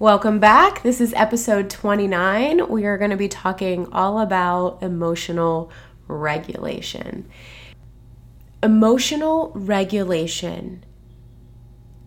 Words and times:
Welcome 0.00 0.38
back. 0.38 0.82
This 0.82 0.98
is 0.98 1.12
episode 1.12 1.68
29. 1.68 2.70
We 2.70 2.86
are 2.86 2.96
going 2.96 3.10
to 3.10 3.18
be 3.18 3.28
talking 3.28 3.86
all 3.92 4.18
about 4.18 4.82
emotional 4.82 5.70
regulation. 6.08 7.28
Emotional 8.62 9.52
regulation 9.54 10.86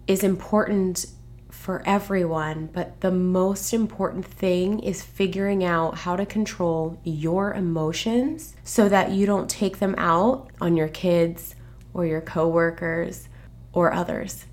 is 0.08 0.24
important 0.24 1.06
for 1.52 1.84
everyone, 1.86 2.68
but 2.74 3.00
the 3.02 3.12
most 3.12 3.76
important 3.76 4.26
thing 4.26 4.80
is 4.80 5.04
figuring 5.04 5.64
out 5.64 6.00
how 6.00 6.16
to 6.16 6.26
control 6.26 7.00
your 7.04 7.54
emotions 7.54 8.56
so 8.64 8.90
that 8.90 9.12
you 9.12 9.28
don't 9.28 9.52
take 9.52 9.78
them 9.78 9.94
out 10.00 10.50
on 10.60 10.76
your 10.76 10.90
kids 10.90 11.54
or 11.94 12.08
your 12.08 12.22
coworkers 12.22 13.30
or 13.72 13.94
others. 13.94 14.46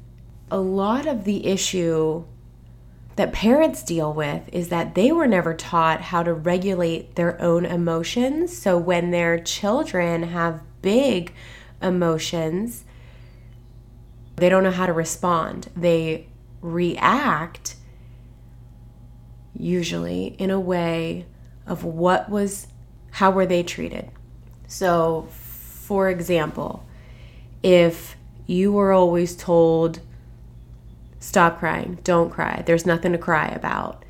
A 0.50 0.58
lot 0.60 1.06
of 1.06 1.24
the 1.24 1.46
issue 1.46 2.26
that 3.16 3.32
parents 3.32 3.82
deal 3.82 4.12
with 4.12 4.42
is 4.52 4.68
that 4.68 4.94
they 4.94 5.12
were 5.12 5.26
never 5.26 5.54
taught 5.54 6.00
how 6.00 6.22
to 6.22 6.32
regulate 6.32 7.16
their 7.16 7.40
own 7.40 7.64
emotions. 7.66 8.56
So 8.56 8.78
when 8.78 9.10
their 9.10 9.38
children 9.38 10.22
have 10.24 10.62
big 10.80 11.34
emotions, 11.82 12.84
they 14.36 14.48
don't 14.48 14.64
know 14.64 14.70
how 14.70 14.86
to 14.86 14.92
respond. 14.92 15.68
They 15.76 16.28
react 16.60 17.76
usually 19.54 20.28
in 20.38 20.50
a 20.50 20.60
way 20.60 21.26
of 21.66 21.84
what 21.84 22.30
was 22.30 22.66
how 23.12 23.30
were 23.30 23.46
they 23.46 23.62
treated. 23.62 24.10
So, 24.66 25.26
for 25.30 26.08
example, 26.08 26.86
if 27.62 28.16
you 28.46 28.72
were 28.72 28.92
always 28.92 29.36
told 29.36 30.00
Stop 31.20 31.58
crying. 31.58 31.98
Don't 32.02 32.30
cry. 32.30 32.62
There's 32.64 32.86
nothing 32.86 33.12
to 33.12 33.18
cry 33.18 33.48
about. 33.48 34.04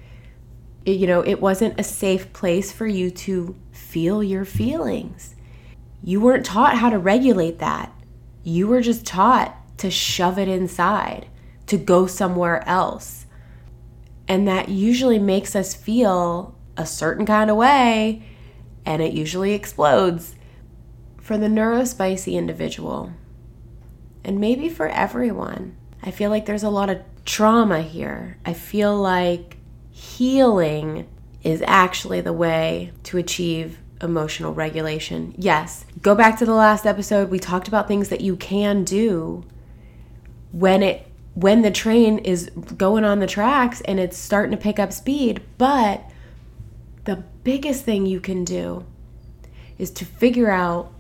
It, 0.85 0.93
you 0.93 1.07
know, 1.07 1.21
it 1.21 1.41
wasn't 1.41 1.79
a 1.79 1.85
safe 1.85 2.33
place 2.33 2.73
for 2.73 2.87
you 2.87 3.11
to 3.11 3.57
feel 3.73 4.23
your 4.23 4.45
feelings. 4.45 5.35
You 6.03 6.21
weren't 6.21 6.47
taught 6.47 6.79
how 6.79 6.89
to 6.89 6.99
regulate 6.99 7.59
that. 7.59 7.93
You 8.45 8.69
were 8.69 8.81
just 8.81 9.05
taught 9.05 9.55
to 9.79 9.91
shove 9.91 10.39
it 10.39 10.49
inside, 10.49 11.27
to 11.67 11.77
go 11.77 12.07
somewhere 12.07 12.67
else. 12.67 13.27
And 14.29 14.47
that 14.47 14.69
usually 14.69 15.19
makes 15.19 15.57
us 15.57 15.75
feel 15.75 16.57
a 16.77 16.87
certain 16.87 17.27
kind 17.27 17.51
of 17.51 17.57
way, 17.57 18.23
and 18.87 19.03
it 19.03 19.13
usually 19.13 19.53
explodes. 19.53 20.37
For 21.21 21.37
the 21.37 21.49
neurospicy 21.49 22.35
individual, 22.35 23.13
and 24.25 24.41
maybe 24.41 24.69
for 24.69 24.89
everyone, 24.89 25.77
I 26.03 26.11
feel 26.11 26.31
like 26.31 26.47
there's 26.47 26.63
a 26.63 26.71
lot 26.71 26.91
of 26.91 27.03
trauma 27.25 27.83
here. 27.83 28.39
I 28.45 28.55
feel 28.55 28.97
like 28.97 29.59
healing 29.91 31.09
is 31.43 31.63
actually 31.67 32.21
the 32.21 32.33
way 32.33 32.93
to 33.05 33.19
achieve 33.19 33.79
emotional 34.03 34.55
regulation. 34.55 35.35
Yes, 35.37 35.85
go 36.01 36.15
back 36.15 36.39
to 36.39 36.47
the 36.47 36.55
last 36.55 36.87
episode. 36.87 37.31
We 37.31 37.39
talked 37.39 37.69
about 37.69 37.89
things 37.89 38.09
that 38.09 38.21
you 38.21 38.37
can 38.37 38.85
do 38.85 39.45
when 40.53 40.83
it 40.83 41.07
when 41.35 41.63
the 41.63 41.71
train 41.71 42.19
is 42.19 42.51
going 42.77 43.05
on 43.05 43.21
the 43.21 43.27
tracks 43.27 43.81
and 43.83 44.01
it's 44.01 44.17
starting 44.17 44.51
to 44.51 44.57
pick 44.57 44.79
up 44.79 44.93
speed, 44.93 45.41
but 45.59 46.03
the 47.05 47.25
biggest 47.45 47.85
thing 47.85 48.05
you 48.05 48.21
can 48.21 48.45
do 48.45 48.85
is 49.79 49.91
to 49.93 50.05
figure 50.05 50.51
out 50.51 50.93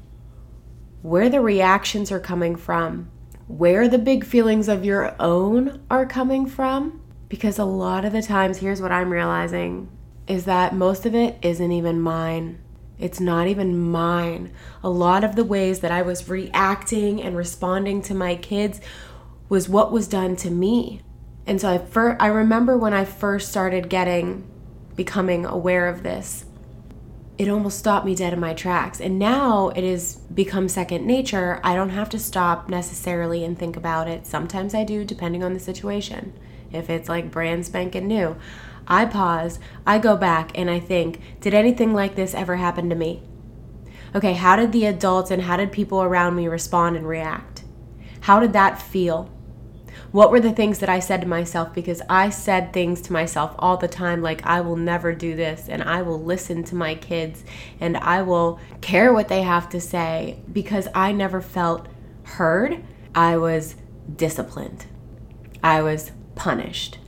where 1.02 1.28
the 1.28 1.40
reactions 1.40 2.12
are 2.12 2.20
coming 2.20 2.54
from 2.54 3.10
where 3.50 3.88
the 3.88 3.98
big 3.98 4.24
feelings 4.24 4.68
of 4.68 4.84
your 4.84 5.14
own 5.18 5.82
are 5.90 6.06
coming 6.06 6.46
from. 6.46 7.02
Because 7.28 7.58
a 7.58 7.64
lot 7.64 8.04
of 8.04 8.12
the 8.12 8.22
times, 8.22 8.58
here's 8.58 8.80
what 8.80 8.92
I'm 8.92 9.10
realizing 9.10 9.88
is 10.28 10.44
that 10.44 10.74
most 10.74 11.04
of 11.04 11.14
it 11.14 11.36
isn't 11.42 11.72
even 11.72 12.00
mine. 12.00 12.60
It's 12.98 13.18
not 13.18 13.48
even 13.48 13.90
mine. 13.90 14.52
A 14.84 14.88
lot 14.90 15.24
of 15.24 15.34
the 15.34 15.44
ways 15.44 15.80
that 15.80 15.90
I 15.90 16.02
was 16.02 16.28
reacting 16.28 17.20
and 17.20 17.36
responding 17.36 18.02
to 18.02 18.14
my 18.14 18.36
kids 18.36 18.80
was 19.48 19.68
what 19.68 19.90
was 19.90 20.06
done 20.06 20.36
to 20.36 20.50
me. 20.50 21.00
And 21.46 21.60
so 21.60 21.70
I 21.70 21.78
fir- 21.78 22.16
I 22.20 22.28
remember 22.28 22.78
when 22.78 22.94
I 22.94 23.05
first 23.05 23.48
started 23.48 23.89
getting 23.89 24.48
becoming 24.94 25.44
aware 25.44 25.89
of 25.89 26.02
this 26.05 26.44
it 27.40 27.48
almost 27.48 27.78
stopped 27.78 28.05
me 28.05 28.14
dead 28.14 28.34
in 28.34 28.39
my 28.39 28.52
tracks. 28.52 29.01
And 29.01 29.18
now 29.18 29.70
it 29.70 29.83
has 29.83 30.17
become 30.17 30.68
second 30.68 31.06
nature. 31.06 31.58
I 31.64 31.74
don't 31.74 31.89
have 31.89 32.11
to 32.11 32.18
stop 32.18 32.68
necessarily 32.68 33.42
and 33.46 33.58
think 33.58 33.78
about 33.78 34.08
it. 34.08 34.27
Sometimes 34.27 34.74
I 34.74 34.84
do, 34.84 35.06
depending 35.06 35.42
on 35.42 35.55
the 35.55 35.58
situation. 35.58 36.34
If 36.70 36.90
it's 36.90 37.08
like 37.08 37.30
brand 37.30 37.64
spanking 37.64 38.06
new, 38.06 38.36
I 38.86 39.06
pause, 39.06 39.58
I 39.86 39.98
go 39.98 40.18
back, 40.18 40.51
and 40.55 40.70
I 40.70 40.80
think, 40.80 41.18
did 41.40 41.55
anything 41.55 41.95
like 41.95 42.14
this 42.14 42.34
ever 42.34 42.56
happen 42.56 42.90
to 42.90 42.95
me? 42.95 43.23
Okay, 44.14 44.34
how 44.34 44.55
did 44.55 44.72
the 44.72 44.84
adults 44.84 45.30
and 45.30 45.40
how 45.40 45.57
did 45.57 45.72
people 45.72 46.02
around 46.02 46.36
me 46.36 46.46
respond 46.46 46.95
and 46.95 47.08
react? 47.08 47.64
How 48.20 48.39
did 48.39 48.52
that 48.52 48.83
feel? 48.83 49.30
What 50.12 50.32
were 50.32 50.40
the 50.40 50.52
things 50.52 50.80
that 50.80 50.88
I 50.88 50.98
said 50.98 51.20
to 51.20 51.28
myself? 51.28 51.72
Because 51.72 52.02
I 52.10 52.30
said 52.30 52.72
things 52.72 53.00
to 53.02 53.12
myself 53.12 53.54
all 53.60 53.76
the 53.76 53.86
time, 53.86 54.22
like, 54.22 54.44
I 54.44 54.60
will 54.60 54.74
never 54.74 55.12
do 55.12 55.36
this, 55.36 55.68
and 55.68 55.82
I 55.84 56.02
will 56.02 56.20
listen 56.20 56.64
to 56.64 56.74
my 56.74 56.96
kids, 56.96 57.44
and 57.78 57.96
I 57.96 58.22
will 58.22 58.58
care 58.80 59.12
what 59.12 59.28
they 59.28 59.42
have 59.42 59.68
to 59.68 59.80
say 59.80 60.40
because 60.52 60.88
I 60.94 61.12
never 61.12 61.40
felt 61.40 61.86
heard. 62.24 62.82
I 63.14 63.36
was 63.36 63.76
disciplined, 64.16 64.86
I 65.62 65.82
was 65.82 66.10
punished. 66.34 66.98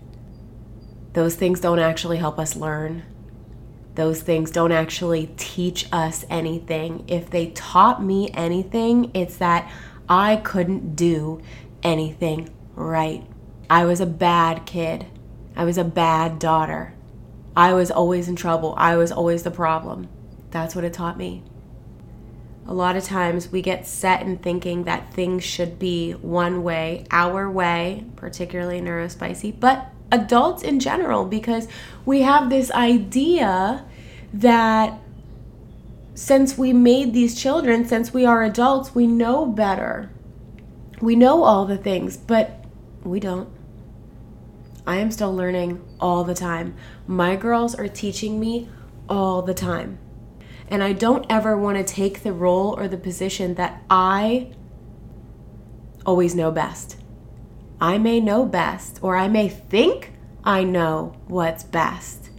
Those 1.14 1.34
things 1.34 1.60
don't 1.60 1.80
actually 1.80 2.19
help 2.19 2.38
us 2.38 2.54
learn. 2.56 3.02
Those 3.96 4.22
things 4.22 4.50
don't 4.50 4.72
actually 4.72 5.30
teach 5.36 5.86
us 5.92 6.24
anything. 6.30 7.04
If 7.08 7.28
they 7.30 7.48
taught 7.50 8.02
me 8.02 8.30
anything, 8.32 9.10
it's 9.12 9.36
that 9.36 9.70
I 10.08 10.36
couldn't 10.36 10.96
do 10.96 11.42
anything 11.82 12.48
right. 12.75 13.27
I 13.69 13.84
was 13.84 14.00
a 14.00 14.06
bad 14.06 14.66
kid. 14.66 15.06
I 15.56 15.65
was 15.65 15.78
a 15.78 15.84
bad 15.84 16.38
daughter. 16.38 16.94
I 17.56 17.75
was 17.75 17.91
always 17.91 18.28
in 18.28 18.37
trouble. 18.37 18.75
I 18.77 18.97
was 18.97 19.12
always 19.12 19.43
the 19.43 19.50
problem. 19.50 20.09
That's 20.50 20.75
what 20.75 20.84
it 20.84 20.93
taught 20.93 21.19
me. 21.19 21.43
A 22.66 22.72
lot 22.72 22.97
of 22.97 23.05
times 23.05 23.50
we 23.50 23.61
get 23.61 23.87
set 23.87 24.22
in 24.22 24.38
thinking 24.38 24.84
that 24.84 25.12
things 25.12 25.43
should 25.43 25.78
be 25.78 26.12
one 26.12 26.62
way, 26.62 27.05
our 27.11 27.50
way, 27.50 28.05
particularly 28.16 28.81
neurospicy, 28.81 29.59
but 29.59 29.88
adults 30.12 30.62
in 30.62 30.78
general, 30.78 31.25
because 31.25 31.66
we 32.05 32.22
have 32.22 32.50
this 32.50 32.71
idea 32.71 33.84
that 34.32 34.99
since 36.15 36.56
we 36.56 36.72
made 36.72 37.12
these 37.12 37.34
children, 37.34 37.87
since 37.87 38.15
we 38.15 38.25
are 38.25 38.43
adults, 38.43 38.94
we 38.94 39.06
know 39.06 39.47
better. 39.47 40.11
We 41.00 41.16
know 41.16 41.43
all 41.43 41.65
the 41.65 41.78
things, 41.78 42.16
but 42.16 42.62
we 43.04 43.20
don't. 43.20 43.48
I 44.86 44.96
am 44.96 45.10
still 45.10 45.34
learning 45.34 45.82
all 46.00 46.24
the 46.24 46.34
time. 46.34 46.74
My 47.06 47.36
girls 47.36 47.74
are 47.74 47.88
teaching 47.88 48.40
me 48.40 48.68
all 49.08 49.42
the 49.42 49.54
time. 49.54 49.98
And 50.68 50.82
I 50.82 50.92
don't 50.92 51.26
ever 51.28 51.56
want 51.56 51.78
to 51.78 51.84
take 51.84 52.22
the 52.22 52.32
role 52.32 52.74
or 52.78 52.88
the 52.88 52.96
position 52.96 53.54
that 53.54 53.82
I 53.90 54.52
always 56.04 56.34
know 56.34 56.50
best. 56.50 56.96
I 57.80 57.98
may 57.98 58.20
know 58.20 58.44
best, 58.44 58.98
or 59.02 59.16
I 59.16 59.28
may 59.28 59.48
think 59.48 60.12
I 60.44 60.64
know 60.64 61.16
what's 61.26 61.64
best. 61.64 62.30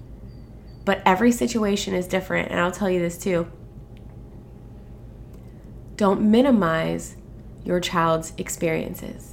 But 0.86 1.02
every 1.06 1.32
situation 1.32 1.94
is 1.94 2.08
different, 2.08 2.50
and 2.50 2.60
I'll 2.60 2.72
tell 2.72 2.90
you 2.90 3.00
this 3.00 3.18
too. 3.18 3.52
Don't 5.96 6.22
minimize 6.22 7.16
your 7.64 7.80
child's 7.80 8.34
experiences. 8.38 9.33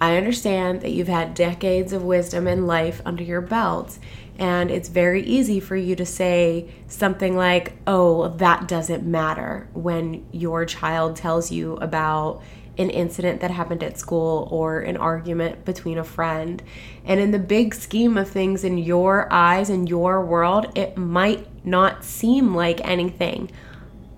I 0.00 0.16
understand 0.16 0.80
that 0.82 0.92
you've 0.92 1.08
had 1.08 1.34
decades 1.34 1.92
of 1.92 2.04
wisdom 2.04 2.46
and 2.46 2.66
life 2.66 3.02
under 3.04 3.22
your 3.22 3.40
belt, 3.40 3.98
and 4.38 4.70
it's 4.70 4.88
very 4.88 5.22
easy 5.24 5.58
for 5.58 5.74
you 5.74 5.96
to 5.96 6.06
say 6.06 6.68
something 6.86 7.36
like, 7.36 7.72
oh, 7.86 8.28
that 8.36 8.68
doesn't 8.68 9.04
matter 9.04 9.68
when 9.74 10.24
your 10.30 10.64
child 10.64 11.16
tells 11.16 11.50
you 11.50 11.74
about 11.76 12.40
an 12.78 12.90
incident 12.90 13.40
that 13.40 13.50
happened 13.50 13.82
at 13.82 13.98
school 13.98 14.46
or 14.52 14.78
an 14.78 14.96
argument 14.96 15.64
between 15.64 15.98
a 15.98 16.04
friend. 16.04 16.62
And 17.04 17.18
in 17.18 17.32
the 17.32 17.38
big 17.40 17.74
scheme 17.74 18.16
of 18.16 18.30
things, 18.30 18.62
in 18.62 18.78
your 18.78 19.26
eyes, 19.32 19.68
in 19.68 19.88
your 19.88 20.24
world, 20.24 20.78
it 20.78 20.96
might 20.96 21.48
not 21.66 22.04
seem 22.04 22.54
like 22.54 22.80
anything. 22.86 23.50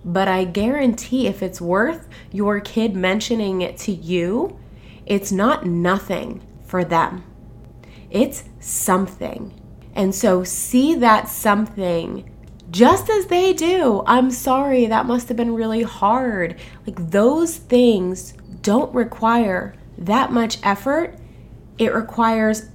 But 0.04 0.28
I 0.28 0.44
guarantee 0.44 1.26
if 1.26 1.42
it's 1.42 1.60
worth 1.60 2.06
your 2.30 2.60
kid 2.60 2.94
mentioning 2.94 3.62
it 3.62 3.78
to 3.78 3.92
you, 3.92 4.59
it's 5.10 5.32
not 5.32 5.66
nothing 5.66 6.40
for 6.64 6.84
them, 6.84 7.24
it's 8.10 8.44
something. 8.60 9.52
And 9.92 10.14
so 10.14 10.44
see 10.44 10.94
that 10.94 11.28
something 11.28 12.32
just 12.70 13.10
as 13.10 13.26
they 13.26 13.52
do. 13.52 14.04
I'm 14.06 14.30
sorry, 14.30 14.86
that 14.86 15.06
must 15.06 15.26
have 15.26 15.36
been 15.36 15.54
really 15.54 15.82
hard. 15.82 16.60
Like 16.86 17.10
those 17.10 17.56
things 17.56 18.34
don't 18.62 18.94
require 18.94 19.74
that 19.98 20.30
much 20.30 20.58
effort. 20.62 21.16
It 21.76 21.92
requires 21.92 22.68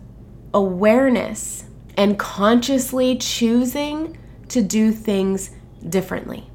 awareness 0.54 1.64
and 1.96 2.20
consciously 2.20 3.16
choosing 3.16 4.18
to 4.50 4.62
do 4.62 4.92
things 4.92 5.52
differently. 5.88 6.50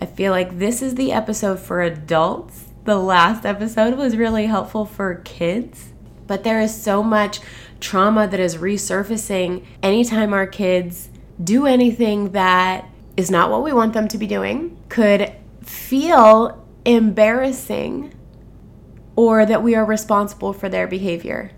I 0.00 0.06
feel 0.06 0.30
like 0.30 0.60
this 0.60 0.82
is 0.82 0.94
the 0.94 1.10
episode 1.10 1.58
for 1.58 1.82
adults. 1.82 2.67
The 2.88 2.96
last 2.96 3.44
episode 3.44 3.98
was 3.98 4.16
really 4.16 4.46
helpful 4.46 4.86
for 4.86 5.16
kids, 5.16 5.92
but 6.26 6.42
there 6.42 6.58
is 6.58 6.74
so 6.74 7.02
much 7.02 7.40
trauma 7.80 8.26
that 8.26 8.40
is 8.40 8.56
resurfacing 8.56 9.66
anytime 9.82 10.32
our 10.32 10.46
kids 10.46 11.10
do 11.44 11.66
anything 11.66 12.32
that 12.32 12.88
is 13.14 13.30
not 13.30 13.50
what 13.50 13.62
we 13.62 13.74
want 13.74 13.92
them 13.92 14.08
to 14.08 14.16
be 14.16 14.26
doing, 14.26 14.82
could 14.88 15.34
feel 15.62 16.66
embarrassing, 16.86 18.14
or 19.16 19.44
that 19.44 19.62
we 19.62 19.74
are 19.74 19.84
responsible 19.84 20.54
for 20.54 20.70
their 20.70 20.86
behavior. 20.86 21.50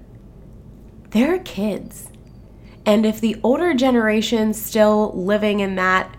They're 1.10 1.38
kids. 1.38 2.08
And 2.84 3.06
if 3.06 3.20
the 3.20 3.36
older 3.44 3.72
generation 3.72 4.52
still 4.52 5.12
living 5.14 5.60
in 5.60 5.76
that 5.76 6.12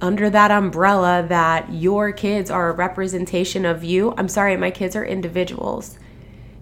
under 0.00 0.28
that 0.30 0.50
umbrella 0.50 1.24
that 1.28 1.72
your 1.72 2.12
kids 2.12 2.50
are 2.50 2.70
a 2.70 2.74
representation 2.74 3.64
of 3.64 3.84
you, 3.84 4.14
I'm 4.16 4.28
sorry, 4.28 4.56
my 4.56 4.70
kids 4.70 4.96
are 4.96 5.04
individuals. 5.04 5.98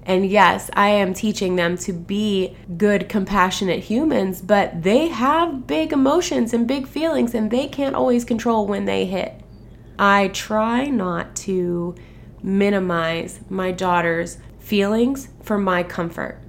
And 0.05 0.27
yes, 0.27 0.69
I 0.75 0.89
am 0.89 1.15
teaching 1.15 1.57
them 1.57 1.79
to 1.79 1.93
be 1.93 2.57
good, 2.77 3.09
compassionate 3.09 3.85
humans, 3.85 4.43
but 4.43 4.83
they 4.83 5.09
have 5.09 5.67
big 5.67 5.93
emotions 5.93 6.53
and 6.53 6.67
big 6.67 6.89
feelings, 6.89 7.35
and 7.35 7.51
they 7.51 7.69
can't 7.69 7.95
always 7.95 8.25
control 8.25 8.67
when 8.67 8.85
they 8.85 9.07
hit. 9.07 9.41
I 9.99 10.29
try 10.29 10.87
not 10.87 11.37
to 11.37 11.95
minimize 12.43 13.41
my 13.49 13.71
daughter's 13.71 14.39
feelings 14.59 15.29
for 15.43 15.57
my 15.57 15.85
comfort. 15.85 16.41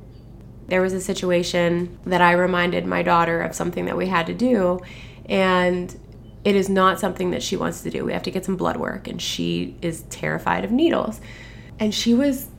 There 0.67 0.81
was 0.81 0.93
a 0.93 1.01
situation 1.01 1.99
that 2.05 2.21
I 2.21 2.31
reminded 2.31 2.85
my 2.87 3.03
daughter 3.03 3.41
of 3.41 3.53
something 3.53 3.85
that 3.85 3.97
we 3.97 4.07
had 4.07 4.25
to 4.27 4.33
do, 4.33 4.79
and 5.25 5.95
it 6.43 6.55
is 6.55 6.69
not 6.69 6.99
something 6.99 7.31
that 7.31 7.41
she 7.41 7.55
wants 7.55 7.81
to 7.81 7.89
do. 7.89 8.03
We 8.03 8.13
have 8.13 8.23
to 8.23 8.31
get 8.31 8.45
some 8.45 8.57
blood 8.57 8.77
work, 8.77 9.07
and 9.07 9.21
she 9.21 9.77
is 9.81 10.03
terrified 10.09 10.65
of 10.65 10.71
needles. 10.71 11.21
And 11.79 11.93
she 11.93 12.13
was 12.13 12.49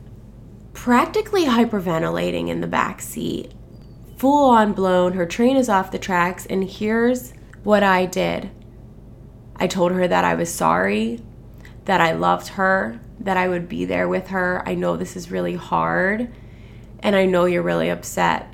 practically 0.73 1.45
hyperventilating 1.45 2.49
in 2.49 2.61
the 2.61 2.67
back 2.67 3.01
seat, 3.01 3.53
full 4.17 4.49
on 4.49 4.73
blown. 4.73 5.13
Her 5.13 5.25
train 5.25 5.55
is 5.55 5.69
off 5.69 5.91
the 5.91 5.99
tracks, 5.99 6.45
and 6.45 6.63
here's 6.63 7.33
what 7.63 7.83
I 7.83 8.05
did 8.05 8.49
I 9.55 9.67
told 9.67 9.93
her 9.93 10.07
that 10.07 10.25
I 10.25 10.35
was 10.35 10.53
sorry, 10.53 11.21
that 11.85 12.01
I 12.01 12.13
loved 12.13 12.49
her, 12.49 12.99
that 13.19 13.37
I 13.37 13.47
would 13.47 13.69
be 13.69 13.85
there 13.85 14.07
with 14.07 14.27
her. 14.27 14.61
I 14.65 14.75
know 14.75 14.97
this 14.97 15.15
is 15.15 15.31
really 15.31 15.55
hard, 15.55 16.33
and 16.99 17.15
I 17.15 17.25
know 17.25 17.45
you're 17.45 17.61
really 17.61 17.89
upset. 17.89 18.53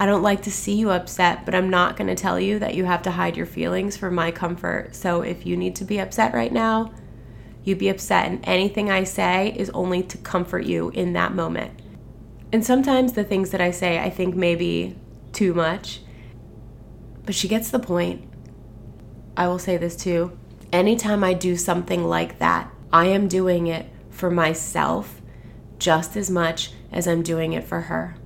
I 0.00 0.06
don't 0.06 0.22
like 0.22 0.42
to 0.44 0.50
see 0.50 0.76
you 0.76 0.90
upset, 0.90 1.44
but 1.44 1.54
I'm 1.54 1.68
not 1.68 1.98
going 1.98 2.08
to 2.08 2.14
tell 2.14 2.40
you 2.40 2.58
that 2.60 2.74
you 2.74 2.86
have 2.86 3.02
to 3.02 3.10
hide 3.10 3.36
your 3.36 3.44
feelings 3.44 3.98
for 3.98 4.10
my 4.10 4.30
comfort. 4.30 4.96
So 4.96 5.20
if 5.20 5.44
you 5.44 5.58
need 5.58 5.76
to 5.76 5.84
be 5.84 6.00
upset 6.00 6.32
right 6.32 6.50
now, 6.50 6.90
you 7.64 7.76
be 7.76 7.90
upset, 7.90 8.24
and 8.26 8.40
anything 8.44 8.90
I 8.90 9.04
say 9.04 9.54
is 9.54 9.68
only 9.70 10.02
to 10.04 10.16
comfort 10.16 10.64
you 10.64 10.88
in 10.88 11.12
that 11.12 11.34
moment. 11.34 11.82
And 12.50 12.64
sometimes 12.64 13.12
the 13.12 13.24
things 13.24 13.50
that 13.50 13.60
I 13.60 13.72
say, 13.72 13.98
I 13.98 14.08
think 14.08 14.34
maybe 14.34 14.96
too 15.32 15.52
much, 15.52 16.00
but 17.26 17.34
she 17.34 17.46
gets 17.46 17.70
the 17.70 17.78
point. 17.78 18.26
I 19.36 19.48
will 19.48 19.58
say 19.58 19.76
this 19.76 19.96
too. 19.96 20.34
Anytime 20.72 21.22
I 21.22 21.34
do 21.34 21.56
something 21.56 22.04
like 22.04 22.38
that, 22.38 22.72
I 22.90 23.08
am 23.08 23.28
doing 23.28 23.66
it 23.66 23.86
for 24.08 24.30
myself 24.30 25.20
just 25.78 26.16
as 26.16 26.30
much 26.30 26.72
as 26.90 27.06
I'm 27.06 27.22
doing 27.22 27.52
it 27.52 27.64
for 27.64 27.82
her. 27.82 28.16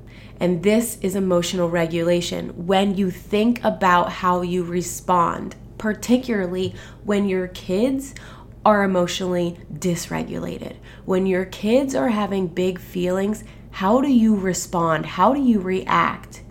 And 0.44 0.62
this 0.62 0.98
is 1.00 1.16
emotional 1.16 1.70
regulation. 1.70 2.66
When 2.66 2.98
you 2.98 3.10
think 3.10 3.64
about 3.64 4.12
how 4.12 4.42
you 4.42 4.62
respond, 4.62 5.56
particularly 5.78 6.74
when 7.02 7.30
your 7.30 7.48
kids 7.48 8.14
are 8.62 8.84
emotionally 8.84 9.58
dysregulated, 9.72 10.76
when 11.06 11.24
your 11.24 11.46
kids 11.46 11.94
are 11.94 12.10
having 12.10 12.48
big 12.48 12.78
feelings, 12.78 13.42
how 13.70 14.02
do 14.02 14.12
you 14.12 14.36
respond? 14.36 15.06
How 15.06 15.32
do 15.32 15.40
you 15.40 15.60
react? 15.60 16.42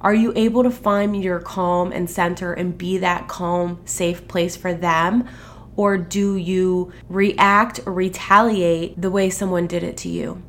Are 0.00 0.14
you 0.14 0.32
able 0.34 0.62
to 0.62 0.70
find 0.70 1.22
your 1.22 1.40
calm 1.40 1.92
and 1.92 2.08
center 2.08 2.54
and 2.54 2.78
be 2.78 2.96
that 2.96 3.28
calm, 3.28 3.82
safe 3.84 4.26
place 4.28 4.56
for 4.56 4.72
them? 4.72 5.28
Or 5.76 5.98
do 5.98 6.36
you 6.36 6.90
react 7.10 7.80
or 7.84 7.92
retaliate 7.92 8.98
the 8.98 9.10
way 9.10 9.28
someone 9.28 9.66
did 9.66 9.82
it 9.82 9.98
to 9.98 10.08
you? 10.08 10.42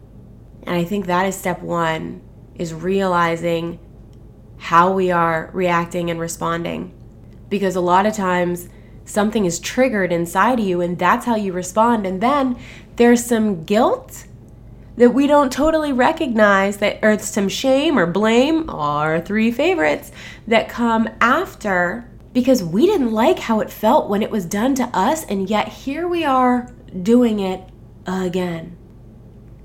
And 0.63 0.73
I 0.73 0.85
think 0.85 1.07
that 1.07 1.25
is 1.25 1.35
step 1.35 1.61
one 1.61 2.21
is 2.57 2.73
realizing 2.73 3.79
how 4.57 4.91
we 4.91 5.11
are 5.11 5.49
reacting 5.53 6.09
and 6.09 6.19
responding. 6.19 6.93
Because 7.49 7.75
a 7.75 7.81
lot 7.81 8.05
of 8.05 8.13
times 8.13 8.69
something 9.05 9.45
is 9.45 9.59
triggered 9.59 10.11
inside 10.11 10.59
of 10.59 10.65
you 10.65 10.81
and 10.81 10.99
that's 10.99 11.25
how 11.25 11.35
you 11.35 11.53
respond. 11.53 12.05
And 12.05 12.21
then 12.21 12.57
there's 12.97 13.23
some 13.23 13.63
guilt 13.63 14.25
that 14.97 15.11
we 15.11 15.27
don't 15.27 15.51
totally 15.51 15.93
recognize 15.93 16.77
that 16.77 16.99
or 17.03 17.17
some 17.19 17.47
shame 17.47 17.97
or 17.97 18.05
blame 18.05 18.69
our 18.69 19.21
three 19.21 19.51
favorites 19.51 20.11
that 20.47 20.67
come 20.67 21.07
after 21.21 22.09
because 22.33 22.63
we 22.63 22.85
didn't 22.85 23.11
like 23.11 23.39
how 23.39 23.59
it 23.59 23.69
felt 23.69 24.09
when 24.09 24.21
it 24.21 24.31
was 24.31 24.45
done 24.45 24.75
to 24.75 24.83
us 24.85 25.23
and 25.25 25.49
yet 25.49 25.67
here 25.67 26.07
we 26.07 26.25
are 26.25 26.71
doing 27.03 27.39
it 27.39 27.61
again 28.07 28.75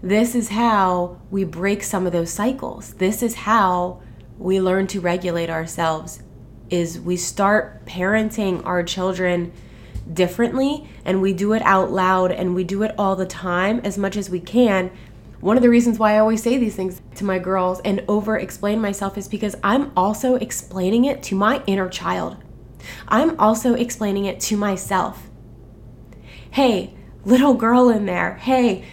this 0.02 0.34
is 0.34 0.50
how 0.50 1.20
we 1.30 1.44
break 1.44 1.82
some 1.82 2.06
of 2.06 2.12
those 2.12 2.30
cycles 2.30 2.94
this 2.94 3.22
is 3.22 3.34
how 3.34 4.00
we 4.38 4.60
learn 4.60 4.86
to 4.86 5.00
regulate 5.00 5.48
ourselves 5.48 6.22
is 6.70 6.98
we 6.98 7.16
start 7.16 7.84
parenting 7.86 8.64
our 8.66 8.82
children 8.82 9.52
differently 10.12 10.88
and 11.04 11.22
we 11.22 11.32
do 11.32 11.52
it 11.52 11.62
out 11.62 11.90
loud 11.90 12.32
and 12.32 12.54
we 12.54 12.64
do 12.64 12.82
it 12.82 12.92
all 12.98 13.14
the 13.14 13.26
time 13.26 13.80
as 13.84 13.96
much 13.96 14.16
as 14.16 14.28
we 14.28 14.40
can 14.40 14.90
one 15.42 15.56
of 15.56 15.62
the 15.64 15.68
reasons 15.68 15.98
why 15.98 16.14
I 16.14 16.18
always 16.18 16.40
say 16.40 16.56
these 16.56 16.76
things 16.76 17.02
to 17.16 17.24
my 17.24 17.40
girls 17.40 17.80
and 17.80 18.04
over 18.06 18.38
explain 18.38 18.80
myself 18.80 19.18
is 19.18 19.26
because 19.26 19.56
I'm 19.64 19.90
also 19.96 20.36
explaining 20.36 21.04
it 21.04 21.20
to 21.24 21.34
my 21.34 21.64
inner 21.66 21.88
child. 21.88 22.36
I'm 23.08 23.38
also 23.40 23.74
explaining 23.74 24.24
it 24.24 24.38
to 24.42 24.56
myself. 24.56 25.28
Hey, 26.52 26.94
little 27.24 27.54
girl 27.54 27.88
in 27.88 28.06
there. 28.06 28.34
Hey, 28.36 28.84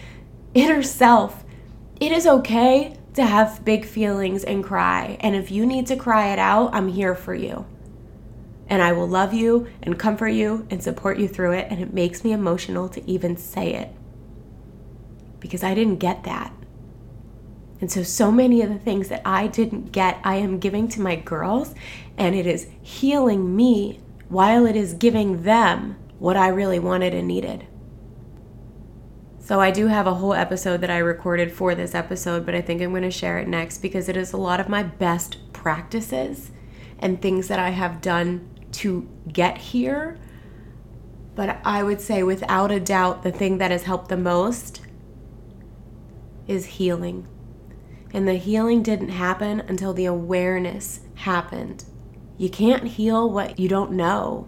inner 0.54 0.82
self. 0.82 1.44
It 2.00 2.12
is 2.12 2.26
okay 2.26 2.96
to 3.14 3.24
have 3.24 3.64
big 3.64 3.84
feelings 3.84 4.44
and 4.44 4.64
cry. 4.64 5.16
And 5.20 5.34
if 5.34 5.50
you 5.50 5.66
need 5.66 5.86
to 5.88 5.96
cry 5.96 6.32
it 6.32 6.38
out, 6.38 6.72
I'm 6.72 6.88
here 6.88 7.14
for 7.14 7.34
you. 7.34 7.66
And 8.68 8.82
I 8.82 8.92
will 8.92 9.08
love 9.08 9.34
you 9.34 9.68
and 9.82 9.98
comfort 9.98 10.28
you 10.28 10.66
and 10.70 10.82
support 10.82 11.18
you 11.18 11.28
through 11.28 11.52
it. 11.52 11.66
And 11.70 11.80
it 11.80 11.92
makes 11.92 12.24
me 12.24 12.32
emotional 12.32 12.88
to 12.90 13.10
even 13.10 13.36
say 13.36 13.74
it 13.74 13.90
because 15.40 15.64
I 15.64 15.74
didn't 15.74 15.96
get 15.96 16.24
that. 16.24 16.52
And 17.80 17.90
so, 17.90 18.02
so 18.02 18.30
many 18.30 18.60
of 18.62 18.68
the 18.68 18.78
things 18.78 19.08
that 19.08 19.22
I 19.24 19.46
didn't 19.46 19.90
get, 19.90 20.20
I 20.22 20.36
am 20.36 20.58
giving 20.58 20.86
to 20.88 21.00
my 21.00 21.16
girls, 21.16 21.74
and 22.18 22.34
it 22.34 22.46
is 22.46 22.68
healing 22.82 23.56
me 23.56 24.00
while 24.28 24.66
it 24.66 24.76
is 24.76 24.92
giving 24.92 25.44
them 25.44 25.96
what 26.18 26.36
I 26.36 26.48
really 26.48 26.78
wanted 26.78 27.14
and 27.14 27.26
needed. 27.26 27.66
So, 29.50 29.58
I 29.58 29.72
do 29.72 29.88
have 29.88 30.06
a 30.06 30.14
whole 30.14 30.32
episode 30.32 30.80
that 30.82 30.90
I 30.90 30.98
recorded 30.98 31.50
for 31.50 31.74
this 31.74 31.92
episode, 31.92 32.46
but 32.46 32.54
I 32.54 32.60
think 32.60 32.80
I'm 32.80 32.90
going 32.90 33.02
to 33.02 33.10
share 33.10 33.36
it 33.40 33.48
next 33.48 33.78
because 33.78 34.08
it 34.08 34.16
is 34.16 34.32
a 34.32 34.36
lot 34.36 34.60
of 34.60 34.68
my 34.68 34.84
best 34.84 35.38
practices 35.52 36.52
and 37.00 37.20
things 37.20 37.48
that 37.48 37.58
I 37.58 37.70
have 37.70 38.00
done 38.00 38.48
to 38.74 39.08
get 39.26 39.58
here. 39.58 40.20
But 41.34 41.58
I 41.64 41.82
would 41.82 42.00
say, 42.00 42.22
without 42.22 42.70
a 42.70 42.78
doubt, 42.78 43.24
the 43.24 43.32
thing 43.32 43.58
that 43.58 43.72
has 43.72 43.82
helped 43.82 44.08
the 44.08 44.16
most 44.16 44.82
is 46.46 46.66
healing. 46.66 47.26
And 48.14 48.28
the 48.28 48.34
healing 48.34 48.84
didn't 48.84 49.08
happen 49.08 49.62
until 49.62 49.92
the 49.92 50.04
awareness 50.04 51.00
happened. 51.16 51.86
You 52.38 52.50
can't 52.50 52.86
heal 52.86 53.28
what 53.28 53.58
you 53.58 53.68
don't 53.68 53.90
know. 53.90 54.46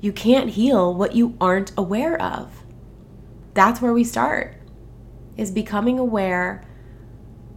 You 0.00 0.12
can't 0.12 0.48
heal 0.48 0.94
what 0.94 1.14
you 1.14 1.36
aren't 1.38 1.72
aware 1.76 2.18
of. 2.18 2.61
That's 3.54 3.80
where 3.80 3.92
we 3.92 4.04
start. 4.04 4.56
Is 5.36 5.50
becoming 5.50 5.98
aware 5.98 6.64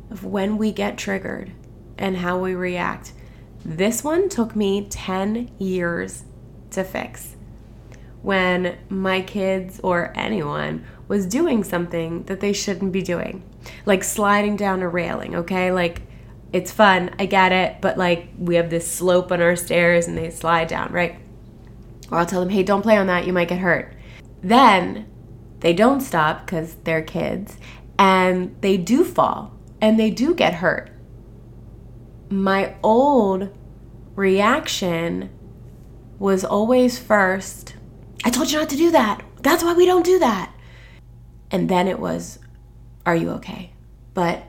of 0.09 0.23
when 0.23 0.57
we 0.57 0.71
get 0.71 0.97
triggered 0.97 1.51
and 1.97 2.17
how 2.17 2.39
we 2.39 2.53
react. 2.53 3.13
This 3.63 4.03
one 4.03 4.29
took 4.29 4.55
me 4.55 4.87
10 4.89 5.51
years 5.57 6.23
to 6.71 6.83
fix. 6.83 7.35
When 8.21 8.77
my 8.89 9.21
kids 9.21 9.79
or 9.83 10.13
anyone 10.15 10.85
was 11.07 11.25
doing 11.25 11.63
something 11.63 12.23
that 12.23 12.39
they 12.39 12.53
shouldn't 12.53 12.91
be 12.91 13.01
doing, 13.01 13.43
like 13.85 14.03
sliding 14.03 14.55
down 14.55 14.81
a 14.81 14.89
railing, 14.89 15.35
okay? 15.35 15.71
Like, 15.71 16.01
it's 16.51 16.71
fun, 16.71 17.13
I 17.19 17.25
get 17.25 17.51
it, 17.51 17.81
but 17.81 17.97
like, 17.97 18.29
we 18.37 18.55
have 18.55 18.69
this 18.69 18.89
slope 18.89 19.31
on 19.31 19.41
our 19.41 19.55
stairs 19.55 20.07
and 20.07 20.17
they 20.17 20.29
slide 20.29 20.67
down, 20.67 20.91
right? 20.91 21.19
Or 22.11 22.19
I'll 22.19 22.25
tell 22.25 22.39
them, 22.39 22.49
hey, 22.49 22.63
don't 22.63 22.81
play 22.81 22.97
on 22.97 23.07
that, 23.07 23.25
you 23.27 23.33
might 23.33 23.47
get 23.49 23.59
hurt. 23.59 23.93
Then 24.41 25.07
they 25.65 25.73
don't 25.73 26.01
stop 26.01 26.45
because 26.45 26.75
they're 26.83 27.01
kids 27.01 27.57
and 27.97 28.55
they 28.61 28.77
do 28.77 29.03
fall 29.03 29.51
and 29.81 29.99
they 29.99 30.11
do 30.11 30.35
get 30.35 30.53
hurt. 30.53 30.91
my 32.29 32.75
old 32.83 33.49
reaction 34.15 35.31
was 36.19 36.45
always 36.45 36.99
first, 36.99 37.73
I 38.23 38.29
told 38.29 38.51
you 38.51 38.59
not 38.59 38.69
to 38.69 38.75
do 38.75 38.91
that. 38.91 39.25
That's 39.41 39.63
why 39.63 39.73
we 39.73 39.87
don't 39.87 40.05
do 40.05 40.19
that. 40.19 40.53
And 41.49 41.67
then 41.67 41.87
it 41.87 41.99
was, 41.99 42.37
Are 43.03 43.15
you 43.15 43.31
okay? 43.31 43.73
But 44.13 44.43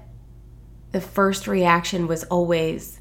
the 0.93 1.01
first 1.01 1.49
reaction 1.49 2.09
was 2.09 2.25
always 2.25 3.01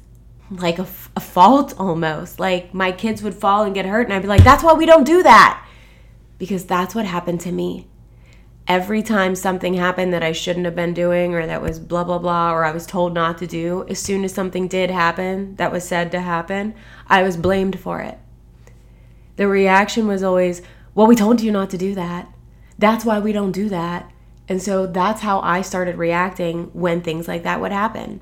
like 0.50 0.78
a, 0.78 0.86
fault 0.86 1.74
almost. 1.78 2.40
Like 2.40 2.72
my 2.72 2.92
kids 2.92 3.22
would 3.22 3.34
fall 3.34 3.64
and 3.64 3.74
get 3.74 3.84
hurt, 3.84 4.06
and 4.06 4.14
I'd 4.14 4.22
be 4.22 4.28
like, 4.28 4.42
That's 4.42 4.64
why 4.64 4.72
we 4.72 4.86
don't 4.86 5.04
do 5.04 5.22
that. 5.22 5.62
Because 6.38 6.64
that's 6.64 6.94
what 6.94 7.04
happened 7.04 7.42
to 7.42 7.52
me 7.52 7.88
every 8.68 9.02
time 9.02 9.34
something 9.34 9.74
happened 9.74 10.12
that 10.12 10.22
I 10.22 10.32
shouldn't 10.32 10.64
have 10.64 10.74
been 10.74 10.94
doing 10.94 11.34
or 11.34 11.46
that 11.46 11.62
was 11.62 11.78
blah, 11.78 12.04
blah, 12.04 12.18
blah, 12.18 12.52
or 12.52 12.64
I 12.64 12.72
was 12.72 12.86
told 12.86 13.14
not 13.14 13.38
to 13.38 13.46
do, 13.46 13.86
as 13.88 14.00
soon 14.00 14.24
as 14.24 14.34
something 14.34 14.66
did 14.66 14.90
happen 14.90 15.54
that 15.56 15.70
was 15.70 15.86
said 15.86 16.10
to 16.12 16.20
happen, 16.20 16.74
I 17.06 17.22
was 17.22 17.36
blamed 17.36 17.78
for 17.78 18.00
it. 18.00 18.18
The 19.36 19.46
reaction 19.46 20.08
was 20.08 20.22
always, 20.22 20.62
well, 20.94 21.06
we 21.06 21.14
told 21.14 21.40
you 21.40 21.52
not 21.52 21.70
to 21.70 21.78
do 21.78 21.94
that. 21.94 22.28
That's 22.78 23.04
why 23.04 23.20
we 23.20 23.32
don't 23.32 23.52
do 23.52 23.68
that. 23.68 24.10
And 24.48 24.62
so 24.62 24.86
that's 24.86 25.20
how 25.20 25.40
I 25.40 25.62
started 25.62 25.96
reacting 25.96 26.70
when 26.72 27.02
things 27.02 27.28
like 27.28 27.42
that 27.44 27.60
would 27.60 27.72
happen. 27.72 28.20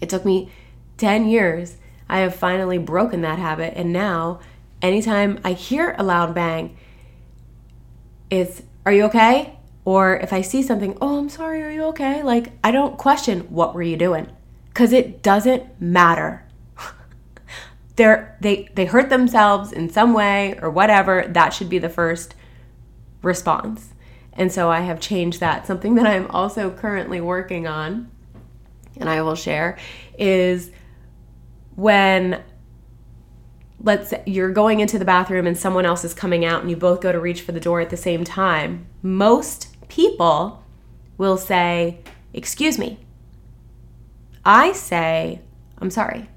It 0.00 0.08
took 0.08 0.24
me 0.24 0.50
10 0.98 1.28
years. 1.28 1.76
I 2.08 2.20
have 2.20 2.34
finally 2.34 2.78
broken 2.78 3.20
that 3.22 3.38
habit. 3.38 3.74
And 3.76 3.92
now, 3.92 4.40
anytime 4.82 5.38
I 5.44 5.52
hear 5.52 5.94
a 5.98 6.02
loud 6.02 6.34
bang, 6.34 6.76
it's 8.30 8.62
are 8.88 8.92
you 8.92 9.04
okay? 9.04 9.58
Or 9.84 10.16
if 10.16 10.32
I 10.32 10.40
see 10.40 10.62
something, 10.62 10.96
Oh, 10.98 11.18
I'm 11.18 11.28
sorry, 11.28 11.62
are 11.62 11.70
you 11.70 11.82
okay? 11.88 12.22
Like, 12.22 12.52
I 12.64 12.70
don't 12.70 12.96
question, 12.96 13.40
What 13.50 13.74
were 13.74 13.82
you 13.82 13.98
doing? 13.98 14.28
Because 14.68 14.94
it 14.94 15.22
doesn't 15.22 15.78
matter. 15.78 16.46
They're, 17.96 18.38
they, 18.40 18.70
they 18.76 18.86
hurt 18.86 19.10
themselves 19.10 19.72
in 19.72 19.90
some 19.90 20.14
way 20.14 20.58
or 20.62 20.70
whatever. 20.70 21.26
That 21.28 21.50
should 21.50 21.68
be 21.68 21.76
the 21.76 21.90
first 21.90 22.34
response. 23.20 23.92
And 24.32 24.50
so 24.50 24.70
I 24.70 24.80
have 24.80 25.00
changed 25.00 25.40
that. 25.40 25.66
Something 25.66 25.94
that 25.96 26.06
I'm 26.06 26.26
also 26.30 26.70
currently 26.70 27.20
working 27.20 27.66
on, 27.66 28.10
and 28.96 29.10
I 29.10 29.20
will 29.20 29.34
share, 29.34 29.76
is 30.18 30.70
when 31.76 32.42
let's 33.80 34.12
you're 34.26 34.52
going 34.52 34.80
into 34.80 34.98
the 34.98 35.04
bathroom 35.04 35.46
and 35.46 35.56
someone 35.56 35.86
else 35.86 36.04
is 36.04 36.14
coming 36.14 36.44
out 36.44 36.60
and 36.60 36.70
you 36.70 36.76
both 36.76 37.00
go 37.00 37.12
to 37.12 37.20
reach 37.20 37.42
for 37.42 37.52
the 37.52 37.60
door 37.60 37.80
at 37.80 37.90
the 37.90 37.96
same 37.96 38.24
time, 38.24 38.86
most 39.02 39.76
people 39.88 40.62
will 41.16 41.36
say, 41.36 41.98
Excuse 42.32 42.78
me. 42.78 42.98
I 44.44 44.72
say, 44.72 45.40
I'm 45.78 45.90
sorry, 45.90 46.28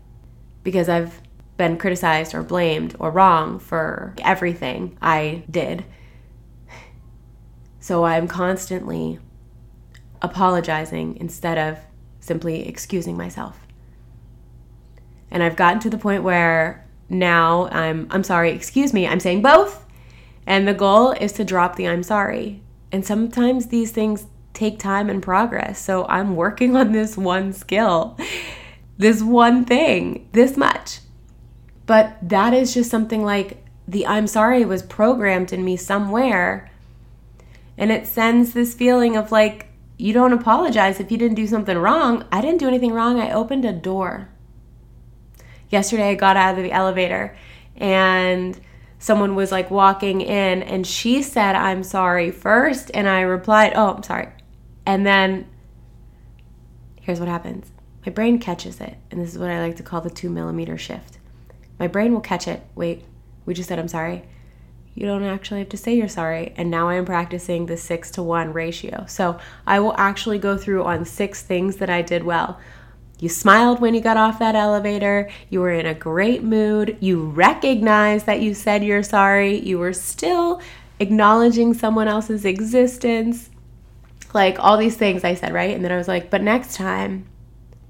because 0.63 0.89
I've 0.89 1.21
been 1.57 1.77
criticized 1.77 2.33
or 2.33 2.43
blamed 2.43 2.95
or 2.99 3.11
wrong 3.11 3.59
for 3.59 4.15
everything 4.23 4.97
I 5.01 5.43
did. 5.49 5.85
So 7.79 8.05
I'm 8.05 8.27
constantly 8.27 9.19
apologizing 10.21 11.17
instead 11.17 11.57
of 11.57 11.79
simply 12.19 12.67
excusing 12.67 13.17
myself. 13.17 13.59
And 15.29 15.41
I've 15.41 15.55
gotten 15.55 15.79
to 15.81 15.89
the 15.89 15.97
point 15.97 16.23
where 16.23 16.87
now 17.11 17.67
I'm 17.71 18.07
I'm 18.09 18.23
sorry, 18.23 18.51
excuse 18.51 18.93
me, 18.93 19.05
I'm 19.05 19.19
saying 19.19 19.41
both. 19.41 19.85
And 20.47 20.67
the 20.67 20.73
goal 20.73 21.11
is 21.11 21.33
to 21.33 21.43
drop 21.43 21.75
the 21.75 21.87
I'm 21.87 22.03
sorry. 22.03 22.63
And 22.91 23.05
sometimes 23.05 23.67
these 23.67 23.91
things 23.91 24.25
take 24.53 24.79
time 24.79 25.09
and 25.09 25.21
progress. 25.21 25.79
So 25.79 26.05
I'm 26.07 26.35
working 26.35 26.75
on 26.75 26.91
this 26.91 27.17
one 27.17 27.53
skill, 27.53 28.17
this 28.97 29.21
one 29.21 29.65
thing, 29.65 30.29
this 30.31 30.57
much. 30.57 30.99
But 31.85 32.17
that 32.21 32.53
is 32.53 32.73
just 32.73 32.89
something 32.89 33.23
like 33.23 33.63
the 33.87 34.07
I'm 34.07 34.27
sorry 34.27 34.63
was 34.65 34.81
programmed 34.81 35.51
in 35.51 35.65
me 35.65 35.75
somewhere. 35.75 36.71
And 37.77 37.91
it 37.91 38.07
sends 38.07 38.53
this 38.53 38.73
feeling 38.73 39.17
of 39.17 39.31
like, 39.31 39.67
you 39.97 40.13
don't 40.13 40.33
apologize 40.33 40.99
if 40.99 41.11
you 41.11 41.17
didn't 41.17 41.35
do 41.35 41.47
something 41.47 41.77
wrong. 41.77 42.25
I 42.31 42.41
didn't 42.41 42.59
do 42.59 42.67
anything 42.67 42.93
wrong. 42.93 43.19
I 43.19 43.31
opened 43.31 43.65
a 43.65 43.73
door 43.73 44.29
yesterday 45.71 46.09
I 46.09 46.15
got 46.15 46.37
out 46.37 46.57
of 46.57 46.63
the 46.63 46.71
elevator 46.71 47.35
and 47.75 48.59
someone 48.99 49.35
was 49.35 49.51
like 49.51 49.71
walking 49.71 50.21
in 50.21 50.61
and 50.61 50.85
she 50.85 51.23
said, 51.23 51.55
I'm 51.55 51.83
sorry 51.83 52.29
first. 52.29 52.91
And 52.93 53.09
I 53.09 53.21
replied, 53.21 53.73
Oh, 53.75 53.95
I'm 53.95 54.03
sorry. 54.03 54.29
And 54.85 55.05
then 55.05 55.47
here's 57.01 57.19
what 57.19 57.29
happens 57.29 57.71
my 58.05 58.11
brain 58.11 58.39
catches 58.39 58.81
it. 58.81 58.97
And 59.09 59.21
this 59.21 59.31
is 59.31 59.37
what 59.37 59.49
I 59.49 59.61
like 59.61 59.75
to 59.77 59.83
call 59.83 60.01
the 60.01 60.09
two 60.09 60.29
millimeter 60.29 60.77
shift. 60.77 61.19
My 61.79 61.87
brain 61.87 62.13
will 62.13 62.21
catch 62.21 62.47
it. 62.47 62.63
Wait, 62.75 63.05
we 63.45 63.53
just 63.53 63.69
said, 63.69 63.79
I'm 63.79 63.87
sorry. 63.87 64.23
You 64.93 65.05
don't 65.05 65.23
actually 65.23 65.59
have 65.59 65.69
to 65.69 65.77
say 65.77 65.95
you're 65.95 66.07
sorry. 66.07 66.53
And 66.57 66.69
now 66.69 66.89
I'm 66.89 67.05
practicing 67.05 67.65
the 67.65 67.77
six 67.77 68.11
to 68.11 68.23
one 68.23 68.53
ratio. 68.53 69.05
So 69.07 69.39
I 69.65 69.79
will 69.79 69.95
actually 69.97 70.37
go 70.37 70.57
through 70.57 70.83
on 70.83 71.05
six 71.05 71.43
things 71.43 71.77
that 71.77 71.89
I 71.89 72.01
did 72.01 72.23
well. 72.23 72.59
You 73.21 73.29
smiled 73.29 73.79
when 73.79 73.93
you 73.93 74.01
got 74.01 74.17
off 74.17 74.39
that 74.39 74.55
elevator. 74.55 75.29
You 75.51 75.61
were 75.61 75.71
in 75.71 75.85
a 75.85 75.93
great 75.93 76.43
mood. 76.43 76.97
You 76.99 77.23
recognized 77.23 78.25
that 78.25 78.41
you 78.41 78.55
said 78.55 78.83
you're 78.83 79.03
sorry. 79.03 79.59
You 79.59 79.77
were 79.77 79.93
still 79.93 80.59
acknowledging 80.99 81.75
someone 81.75 82.07
else's 82.07 82.45
existence. 82.45 83.51
Like 84.33 84.57
all 84.59 84.75
these 84.75 84.97
things 84.97 85.23
I 85.23 85.35
said, 85.35 85.53
right? 85.53 85.75
And 85.75 85.85
then 85.85 85.91
I 85.91 85.97
was 85.97 86.07
like, 86.07 86.31
but 86.31 86.41
next 86.41 86.75
time, 86.75 87.27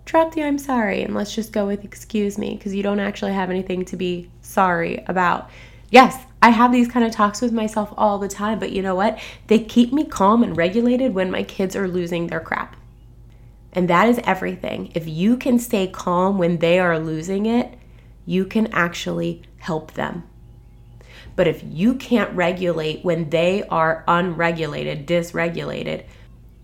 drop 0.03 0.33
the 0.33 0.43
I'm 0.43 0.57
sorry 0.57 1.01
and 1.01 1.15
let's 1.15 1.33
just 1.33 1.53
go 1.53 1.65
with 1.65 1.85
excuse 1.85 2.38
me 2.38 2.55
because 2.55 2.75
you 2.75 2.83
don't 2.83 3.00
actually 3.00 3.31
have 3.31 3.50
anything 3.50 3.85
to 3.85 3.95
be 3.95 4.29
sorry 4.41 5.01
about. 5.07 5.50
Yes, 5.91 6.25
I 6.41 6.50
have 6.50 6.73
these 6.73 6.89
kind 6.89 7.05
of 7.05 7.13
talks 7.13 7.39
with 7.39 7.53
myself 7.53 7.93
all 7.95 8.17
the 8.17 8.27
time, 8.27 8.59
but 8.59 8.73
you 8.73 8.81
know 8.81 8.95
what? 8.95 9.17
They 9.47 9.59
keep 9.59 9.93
me 9.93 10.03
calm 10.03 10.43
and 10.43 10.57
regulated 10.57 11.13
when 11.13 11.31
my 11.31 11.43
kids 11.43 11.73
are 11.77 11.88
losing 11.88 12.27
their 12.27 12.41
crap. 12.41 12.75
And 13.74 13.90
that 13.90 14.10
is 14.10 14.20
everything. 14.24 14.92
If 14.94 15.08
you 15.08 15.38
can 15.38 15.60
stay 15.60 15.88
calm 15.88 16.38
when 16.38 16.58
they 16.58 16.80
are 16.80 17.00
losing 17.00 17.46
it, 17.46 17.78
you 18.25 18.46
can 18.46 18.68
actually 18.68 19.44
help 19.58 19.94
them. 19.94 20.24
But 21.36 21.48
if 21.48 21.63
you 21.63 21.96
can't 21.96 22.36
regulate 22.36 23.06
when 23.06 23.30
they 23.30 23.63
are 23.63 24.04
unregulated, 24.08 25.08
dysregulated, 25.08 26.06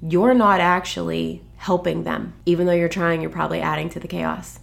you're 0.02 0.34
not 0.34 0.60
actually 0.60 1.42
helping 1.56 2.04
them. 2.04 2.34
Even 2.46 2.68
though 2.68 2.74
you're 2.74 2.90
trying, 2.90 3.22
you're 3.22 3.30
probably 3.30 3.62
adding 3.62 3.90
to 3.90 4.00
the 4.00 4.08
chaos. 4.08 4.60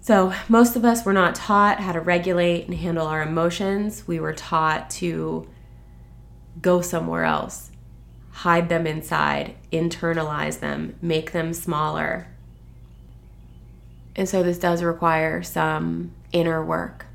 So, 0.00 0.32
most 0.48 0.74
of 0.74 0.84
us 0.84 1.04
were 1.04 1.12
not 1.12 1.34
taught 1.34 1.80
how 1.80 1.92
to 1.92 2.00
regulate 2.00 2.66
and 2.66 2.74
handle 2.74 3.06
our 3.06 3.22
emotions. 3.22 4.06
We 4.06 4.20
were 4.20 4.32
taught 4.32 4.90
to 4.90 5.48
go 6.60 6.80
somewhere 6.80 7.24
else 7.24 7.67
hide 8.38 8.68
them 8.68 8.86
inside, 8.86 9.52
internalize 9.72 10.60
them, 10.60 10.94
make 11.02 11.32
them 11.32 11.52
smaller. 11.52 12.28
And 14.14 14.28
so 14.28 14.44
this 14.44 14.58
does 14.58 14.80
require 14.80 15.42
some 15.42 16.12
inner 16.30 16.64
work, 16.64 17.06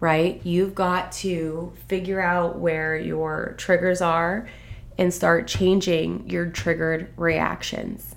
right? 0.00 0.38
You've 0.44 0.74
got 0.74 1.12
to 1.12 1.72
figure 1.88 2.20
out 2.20 2.58
where 2.58 2.94
your 2.94 3.54
triggers 3.56 4.02
are 4.02 4.50
and 4.98 5.14
start 5.14 5.46
changing 5.46 6.28
your 6.28 6.44
triggered 6.50 7.10
reactions. 7.16 8.14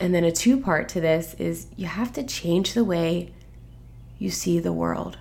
And 0.00 0.14
then 0.14 0.24
a 0.24 0.32
two 0.32 0.58
part 0.58 0.88
to 0.90 1.02
this 1.02 1.34
is 1.34 1.66
you 1.76 1.84
have 1.84 2.14
to 2.14 2.22
change 2.22 2.72
the 2.72 2.82
way 2.82 3.30
you 4.18 4.30
see 4.30 4.58
the 4.58 4.72
world. 4.72 5.18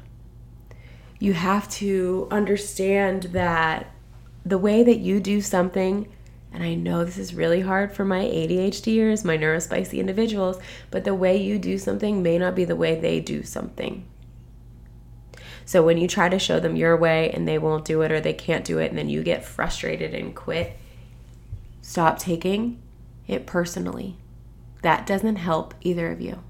You 1.20 1.34
have 1.34 1.68
to 1.72 2.30
understand 2.32 3.24
that 3.34 3.92
the 4.46 4.58
way 4.58 4.82
that 4.82 5.00
you 5.00 5.20
do 5.20 5.42
something 5.42 6.08
and 6.53 6.63
I 6.63 6.74
know 6.74 7.05
this 7.05 7.17
is 7.17 7.34
really 7.34 7.62
hard 7.62 7.93
for 7.93 8.03
my 8.03 8.24
ADHDers, 8.24 9.24
my 9.24 9.38
neurospicy 9.38 10.00
individuals, 10.00 10.60
but 10.89 11.05
the 11.05 11.15
way 11.15 11.38
you 11.38 11.58
do 11.58 11.77
something 11.77 12.22
may 12.22 12.38
not 12.38 12.55
be 12.55 12.65
the 12.65 12.75
way 12.75 13.00
they 13.00 13.20
do 13.20 13.43
something. 13.43 14.05
So 15.65 15.81
when 15.81 15.98
you 15.98 16.08
try 16.08 16.27
to 16.27 16.39
show 16.39 16.60
them 16.60 16.75
your 16.75 16.98
way 16.98 17.31
and 17.31 17.48
they 17.48 17.58
won't 17.58 17.86
do 17.86 18.01
it 18.01 18.12
or 18.12 18.20
they 18.20 18.34
can't 18.34 18.65
do 18.65 18.79
it, 18.79 18.89
and 18.89 18.98
then 18.98 19.10
you 19.10 19.24
get 19.24 19.46
frustrated 19.46 20.13
and 20.13 20.36
quit, 20.36 20.77
stop 21.81 22.20
taking 22.20 22.81
it 23.27 23.46
personally. 23.46 24.17
That 24.81 25.05
doesn't 25.05 25.38
help 25.38 25.74
either 25.81 26.12
of 26.12 26.20
you. 26.20 26.43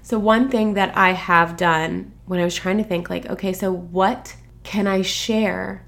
So, 0.00 0.18
one 0.18 0.50
thing 0.50 0.74
that 0.74 0.96
I 0.96 1.12
have 1.12 1.56
done 1.56 2.12
when 2.26 2.40
I 2.40 2.44
was 2.44 2.54
trying 2.54 2.78
to 2.78 2.84
think, 2.84 3.10
like, 3.10 3.26
okay, 3.26 3.52
so 3.52 3.72
what 3.72 4.36
can 4.62 4.86
I 4.86 5.02
share 5.02 5.84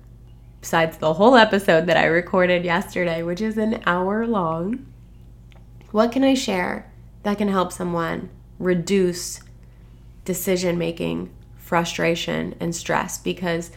besides 0.61 0.97
the 0.99 1.15
whole 1.15 1.37
episode 1.37 1.87
that 1.87 1.97
I 1.97 2.07
recorded 2.07 2.65
yesterday, 2.65 3.23
which 3.23 3.41
is 3.41 3.57
an 3.59 3.83
hour 3.87 4.27
long, 4.27 4.87
what 5.91 6.13
can 6.13 6.25
I 6.25 6.35
share 6.35 6.91
that 7.23 7.39
can 7.39 7.49
help 7.49 7.73
someone 7.73 8.31
reduce 8.59 9.41
decision 10.25 10.79
making, 10.79 11.31
frustration, 11.57 12.55
and 12.61 12.75
stress? 12.75 13.19
Because 13.19 13.71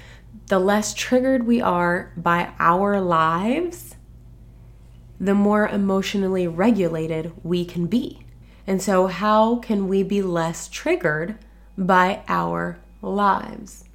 the 0.47 0.59
less 0.59 0.93
triggered 0.93 1.45
we 1.45 1.61
are 1.61 2.11
by 2.17 2.51
our 2.59 2.99
lives, 2.99 3.95
the 5.19 5.35
more 5.35 5.67
emotionally 5.67 6.47
regulated 6.47 7.31
we 7.43 7.65
can 7.65 7.87
be. 7.87 8.25
And 8.65 8.81
so, 8.81 9.07
how 9.07 9.57
can 9.57 9.87
we 9.87 10.03
be 10.03 10.21
less 10.21 10.67
triggered 10.67 11.37
by 11.77 12.21
our 12.27 12.79
lives? 13.01 13.88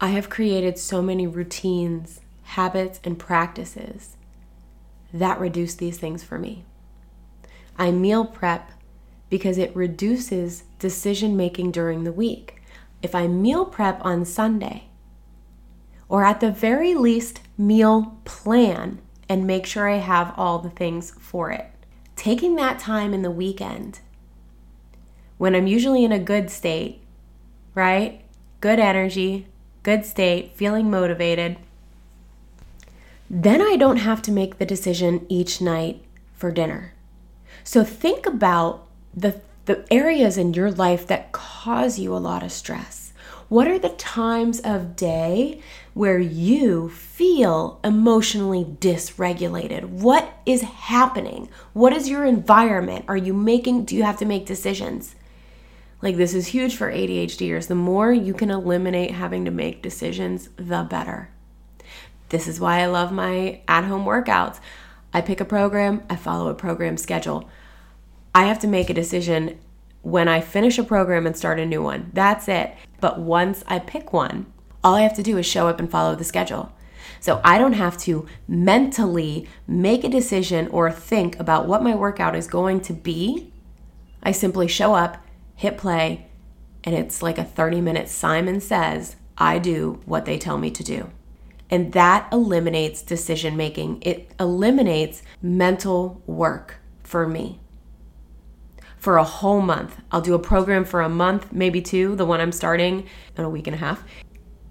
I 0.00 0.08
have 0.08 0.30
created 0.30 0.78
so 0.78 1.02
many 1.02 1.26
routines, 1.26 2.20
habits, 2.42 3.00
and 3.02 3.18
practices 3.18 4.16
that 5.12 5.40
reduce 5.40 5.74
these 5.74 5.98
things 5.98 6.22
for 6.22 6.38
me. 6.38 6.64
I 7.76 7.90
meal 7.90 8.24
prep 8.24 8.70
because 9.28 9.58
it 9.58 9.74
reduces 9.74 10.62
decision 10.78 11.36
making 11.36 11.72
during 11.72 12.04
the 12.04 12.12
week. 12.12 12.62
If 13.02 13.14
I 13.14 13.26
meal 13.26 13.64
prep 13.64 14.04
on 14.04 14.24
Sunday, 14.24 14.84
or 16.08 16.24
at 16.24 16.40
the 16.40 16.50
very 16.50 16.94
least, 16.94 17.40
meal 17.56 18.18
plan 18.24 19.00
and 19.28 19.46
make 19.46 19.66
sure 19.66 19.88
I 19.88 19.96
have 19.96 20.32
all 20.36 20.58
the 20.60 20.70
things 20.70 21.12
for 21.18 21.50
it. 21.50 21.66
Taking 22.16 22.54
that 22.56 22.78
time 22.78 23.12
in 23.12 23.22
the 23.22 23.30
weekend 23.30 24.00
when 25.36 25.54
I'm 25.54 25.66
usually 25.66 26.04
in 26.04 26.12
a 26.12 26.18
good 26.18 26.50
state, 26.50 27.02
right? 27.74 28.22
Good 28.60 28.80
energy, 28.80 29.46
good 29.82 30.04
state, 30.04 30.52
feeling 30.54 30.90
motivated. 30.90 31.56
Then 33.30 33.60
I 33.60 33.76
don't 33.76 33.98
have 33.98 34.22
to 34.22 34.32
make 34.32 34.58
the 34.58 34.66
decision 34.66 35.26
each 35.28 35.60
night 35.60 36.02
for 36.34 36.50
dinner. 36.50 36.94
So 37.64 37.84
think 37.84 38.26
about 38.26 38.86
the, 39.14 39.40
the 39.66 39.84
areas 39.90 40.38
in 40.38 40.54
your 40.54 40.70
life 40.70 41.06
that 41.08 41.32
cause 41.32 41.98
you 41.98 42.14
a 42.14 42.18
lot 42.18 42.42
of 42.42 42.52
stress. 42.52 43.12
What 43.48 43.66
are 43.66 43.78
the 43.78 43.90
times 43.90 44.60
of 44.60 44.94
day 44.94 45.62
where 45.94 46.18
you 46.18 46.90
feel 46.90 47.80
emotionally 47.82 48.64
dysregulated? 48.64 49.84
What 49.84 50.30
is 50.44 50.60
happening? 50.62 51.48
What 51.72 51.94
is 51.94 52.08
your 52.08 52.24
environment? 52.24 53.06
Are 53.08 53.16
you 53.16 53.32
making, 53.32 53.86
do 53.86 53.96
you 53.96 54.02
have 54.02 54.18
to 54.18 54.26
make 54.26 54.44
decisions? 54.44 55.14
Like, 56.00 56.16
this 56.16 56.34
is 56.34 56.48
huge 56.48 56.76
for 56.76 56.92
ADHDers. 56.92 57.66
The 57.66 57.74
more 57.74 58.12
you 58.12 58.32
can 58.32 58.50
eliminate 58.50 59.10
having 59.10 59.44
to 59.44 59.50
make 59.50 59.82
decisions, 59.82 60.48
the 60.56 60.86
better. 60.88 61.30
This 62.28 62.46
is 62.46 62.60
why 62.60 62.80
I 62.80 62.86
love 62.86 63.10
my 63.10 63.62
at 63.66 63.84
home 63.84 64.04
workouts. 64.04 64.60
I 65.12 65.22
pick 65.22 65.40
a 65.40 65.44
program, 65.44 66.02
I 66.08 66.16
follow 66.16 66.48
a 66.48 66.54
program 66.54 66.96
schedule. 66.98 67.48
I 68.34 68.44
have 68.44 68.58
to 68.60 68.68
make 68.68 68.90
a 68.90 68.94
decision 68.94 69.58
when 70.02 70.28
I 70.28 70.40
finish 70.40 70.78
a 70.78 70.84
program 70.84 71.26
and 71.26 71.36
start 71.36 71.58
a 71.58 71.66
new 71.66 71.82
one. 71.82 72.10
That's 72.12 72.46
it. 72.48 72.74
But 73.00 73.18
once 73.18 73.64
I 73.66 73.78
pick 73.78 74.12
one, 74.12 74.46
all 74.84 74.94
I 74.94 75.00
have 75.02 75.16
to 75.16 75.22
do 75.22 75.38
is 75.38 75.46
show 75.46 75.68
up 75.68 75.80
and 75.80 75.90
follow 75.90 76.14
the 76.14 76.24
schedule. 76.24 76.72
So 77.20 77.40
I 77.42 77.58
don't 77.58 77.72
have 77.72 77.98
to 77.98 78.26
mentally 78.46 79.48
make 79.66 80.04
a 80.04 80.08
decision 80.08 80.68
or 80.68 80.90
think 80.90 81.38
about 81.40 81.66
what 81.66 81.82
my 81.82 81.94
workout 81.94 82.36
is 82.36 82.46
going 82.46 82.80
to 82.82 82.92
be. 82.92 83.52
I 84.22 84.32
simply 84.32 84.68
show 84.68 84.94
up, 84.94 85.16
hit 85.58 85.76
play, 85.76 86.24
and 86.84 86.94
it's 86.94 87.20
like 87.20 87.36
a 87.36 87.44
30 87.44 87.80
minute 87.80 88.08
Simon 88.08 88.60
says, 88.60 89.16
I 89.36 89.58
do 89.58 90.00
what 90.06 90.24
they 90.24 90.38
tell 90.38 90.56
me 90.56 90.70
to 90.70 90.84
do. 90.84 91.10
And 91.68 91.92
that 91.92 92.28
eliminates 92.32 93.02
decision 93.02 93.56
making. 93.56 94.00
It 94.02 94.30
eliminates 94.38 95.22
mental 95.42 96.22
work 96.26 96.76
for 97.02 97.26
me. 97.26 97.58
For 98.98 99.16
a 99.16 99.24
whole 99.24 99.60
month, 99.60 100.00
I'll 100.12 100.20
do 100.20 100.34
a 100.34 100.38
program 100.38 100.84
for 100.84 101.02
a 101.02 101.08
month, 101.08 101.52
maybe 101.52 101.82
two. 101.82 102.14
The 102.14 102.24
one 102.24 102.40
I'm 102.40 102.52
starting 102.52 103.08
in 103.36 103.44
a 103.44 103.50
week 103.50 103.66
and 103.66 103.74
a 103.74 103.78
half 103.78 104.04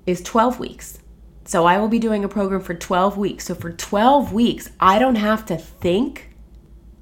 is 0.06 0.22
12 0.22 0.58
weeks. 0.58 1.00
So 1.44 1.66
I 1.66 1.78
will 1.80 1.90
be 1.90 2.00
doing 2.00 2.24
a 2.24 2.30
program 2.30 2.62
for 2.62 2.74
12 2.74 3.18
weeks. 3.18 3.44
So 3.46 3.56
for 3.56 3.72
12 3.72 4.32
weeks, 4.32 4.70
I 4.80 5.00
don't 5.00 5.16
have 5.16 5.46
to 5.48 5.58
think 5.58 6.30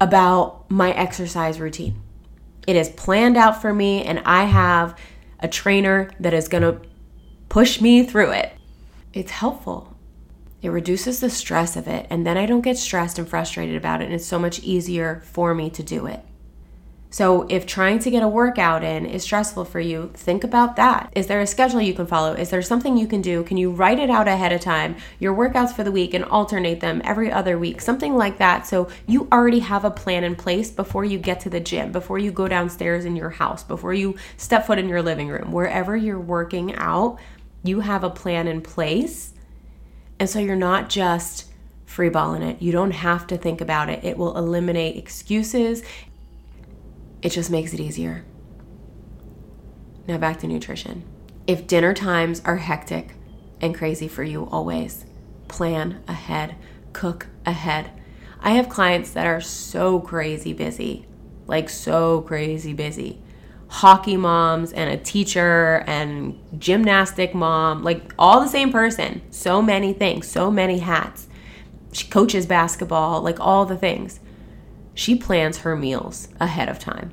about 0.00 0.68
my 0.70 0.90
exercise 0.90 1.60
routine. 1.60 2.02
It 2.66 2.76
is 2.76 2.88
planned 2.88 3.36
out 3.36 3.62
for 3.62 3.72
me, 3.72 4.04
and 4.04 4.20
I 4.24 4.44
have 4.44 4.98
a 5.40 5.48
trainer 5.48 6.10
that 6.20 6.34
is 6.34 6.48
going 6.48 6.62
to 6.62 6.80
push 7.48 7.80
me 7.80 8.04
through 8.04 8.32
it. 8.32 8.52
It's 9.12 9.30
helpful. 9.30 9.96
It 10.62 10.70
reduces 10.70 11.20
the 11.20 11.30
stress 11.30 11.76
of 11.76 11.86
it, 11.86 12.06
and 12.10 12.26
then 12.26 12.36
I 12.36 12.46
don't 12.46 12.62
get 12.62 12.78
stressed 12.78 13.18
and 13.18 13.28
frustrated 13.28 13.76
about 13.76 14.02
it, 14.02 14.06
and 14.06 14.14
it's 14.14 14.26
so 14.26 14.38
much 14.38 14.60
easier 14.60 15.22
for 15.24 15.54
me 15.54 15.70
to 15.70 15.82
do 15.82 16.06
it. 16.06 16.24
So, 17.16 17.46
if 17.48 17.64
trying 17.64 17.98
to 18.00 18.10
get 18.10 18.22
a 18.22 18.28
workout 18.28 18.84
in 18.84 19.06
is 19.06 19.22
stressful 19.22 19.64
for 19.64 19.80
you, 19.80 20.10
think 20.12 20.44
about 20.44 20.76
that. 20.76 21.10
Is 21.14 21.28
there 21.28 21.40
a 21.40 21.46
schedule 21.46 21.80
you 21.80 21.94
can 21.94 22.06
follow? 22.06 22.34
Is 22.34 22.50
there 22.50 22.60
something 22.60 22.98
you 22.98 23.06
can 23.06 23.22
do? 23.22 23.42
Can 23.42 23.56
you 23.56 23.70
write 23.70 23.98
it 23.98 24.10
out 24.10 24.28
ahead 24.28 24.52
of 24.52 24.60
time, 24.60 24.96
your 25.18 25.34
workouts 25.34 25.72
for 25.72 25.82
the 25.82 25.90
week, 25.90 26.12
and 26.12 26.26
alternate 26.26 26.80
them 26.80 27.00
every 27.04 27.32
other 27.32 27.58
week? 27.58 27.80
Something 27.80 28.16
like 28.16 28.36
that. 28.36 28.66
So, 28.66 28.90
you 29.06 29.28
already 29.32 29.60
have 29.60 29.82
a 29.82 29.90
plan 29.90 30.24
in 30.24 30.36
place 30.36 30.70
before 30.70 31.06
you 31.06 31.18
get 31.18 31.40
to 31.40 31.48
the 31.48 31.58
gym, 31.58 31.90
before 31.90 32.18
you 32.18 32.30
go 32.30 32.48
downstairs 32.48 33.06
in 33.06 33.16
your 33.16 33.30
house, 33.30 33.64
before 33.64 33.94
you 33.94 34.16
step 34.36 34.66
foot 34.66 34.78
in 34.78 34.86
your 34.86 35.00
living 35.00 35.28
room, 35.28 35.52
wherever 35.52 35.96
you're 35.96 36.20
working 36.20 36.74
out, 36.74 37.18
you 37.62 37.80
have 37.80 38.04
a 38.04 38.10
plan 38.10 38.46
in 38.46 38.60
place. 38.60 39.32
And 40.20 40.28
so, 40.28 40.38
you're 40.38 40.54
not 40.54 40.90
just 40.90 41.46
freeballing 41.88 42.46
it. 42.46 42.60
You 42.60 42.72
don't 42.72 42.90
have 42.90 43.26
to 43.28 43.38
think 43.38 43.62
about 43.62 43.88
it. 43.88 44.04
It 44.04 44.18
will 44.18 44.36
eliminate 44.36 44.98
excuses. 44.98 45.82
It 47.26 47.32
just 47.32 47.50
makes 47.50 47.74
it 47.74 47.80
easier. 47.80 48.24
Now 50.06 50.16
back 50.16 50.38
to 50.38 50.46
nutrition. 50.46 51.02
If 51.48 51.66
dinner 51.66 51.92
times 51.92 52.40
are 52.44 52.58
hectic 52.58 53.14
and 53.60 53.74
crazy 53.74 54.06
for 54.06 54.22
you 54.22 54.46
always, 54.46 55.04
plan 55.48 56.04
ahead, 56.06 56.54
cook 56.92 57.26
ahead. 57.44 57.90
I 58.38 58.50
have 58.50 58.68
clients 58.68 59.10
that 59.10 59.26
are 59.26 59.40
so 59.40 59.98
crazy 59.98 60.52
busy, 60.52 61.04
like 61.48 61.68
so 61.68 62.20
crazy 62.20 62.72
busy. 62.72 63.20
Hockey 63.70 64.16
moms 64.16 64.72
and 64.72 64.88
a 64.88 64.96
teacher 64.96 65.82
and 65.88 66.38
gymnastic 66.56 67.34
mom, 67.34 67.82
like 67.82 68.14
all 68.16 68.40
the 68.40 68.48
same 68.48 68.70
person. 68.70 69.20
So 69.32 69.60
many 69.60 69.92
things, 69.92 70.28
so 70.28 70.48
many 70.48 70.78
hats. 70.78 71.26
She 71.90 72.06
coaches 72.06 72.46
basketball, 72.46 73.20
like 73.20 73.40
all 73.40 73.66
the 73.66 73.76
things 73.76 74.20
she 74.96 75.14
plans 75.14 75.58
her 75.58 75.76
meals 75.76 76.28
ahead 76.40 76.68
of 76.70 76.78
time. 76.78 77.12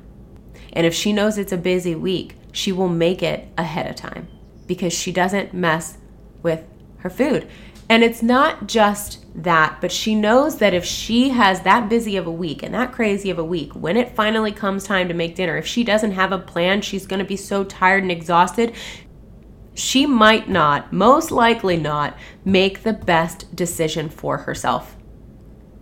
And 0.74 0.86
if 0.86 0.94
she 0.94 1.12
knows 1.12 1.38
it's 1.38 1.52
a 1.52 1.56
busy 1.56 1.94
week, 1.94 2.36
she 2.52 2.72
will 2.72 2.88
make 2.88 3.22
it 3.22 3.48
ahead 3.56 3.88
of 3.88 3.96
time 3.96 4.28
because 4.66 4.92
she 4.92 5.12
doesn't 5.12 5.54
mess 5.54 5.98
with 6.42 6.64
her 6.98 7.10
food. 7.10 7.48
And 7.88 8.02
it's 8.02 8.22
not 8.22 8.66
just 8.66 9.24
that, 9.34 9.78
but 9.80 9.92
she 9.92 10.14
knows 10.14 10.58
that 10.58 10.74
if 10.74 10.84
she 10.84 11.30
has 11.30 11.60
that 11.62 11.88
busy 11.88 12.16
of 12.16 12.26
a 12.26 12.32
week 12.32 12.62
and 12.62 12.74
that 12.74 12.92
crazy 12.92 13.30
of 13.30 13.38
a 13.38 13.44
week, 13.44 13.74
when 13.74 13.96
it 13.96 14.16
finally 14.16 14.52
comes 14.52 14.84
time 14.84 15.08
to 15.08 15.14
make 15.14 15.34
dinner, 15.34 15.56
if 15.56 15.66
she 15.66 15.84
doesn't 15.84 16.12
have 16.12 16.32
a 16.32 16.38
plan, 16.38 16.80
she's 16.80 17.06
going 17.06 17.18
to 17.18 17.26
be 17.26 17.36
so 17.36 17.62
tired 17.62 18.02
and 18.02 18.12
exhausted. 18.12 18.72
She 19.74 20.06
might 20.06 20.48
not, 20.48 20.92
most 20.92 21.30
likely 21.30 21.76
not, 21.76 22.16
make 22.44 22.84
the 22.84 22.92
best 22.92 23.54
decision 23.54 24.08
for 24.08 24.38
herself 24.38 24.96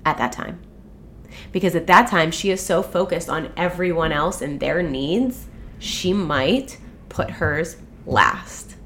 at 0.05 0.19
that 0.19 0.33
time 0.33 0.61
because 1.53 1.75
at 1.75 1.87
that 1.87 2.09
time 2.09 2.31
she 2.31 2.51
is 2.51 2.65
so 2.65 2.83
focused 2.83 3.29
on 3.29 3.53
everyone 3.57 4.13
else 4.13 4.41
and 4.41 4.61
their 4.61 4.83
needs, 4.83 5.47
she 5.79 6.13
might 6.13 6.79
put 7.09 7.31
hers 7.31 7.77
last. 8.07 8.77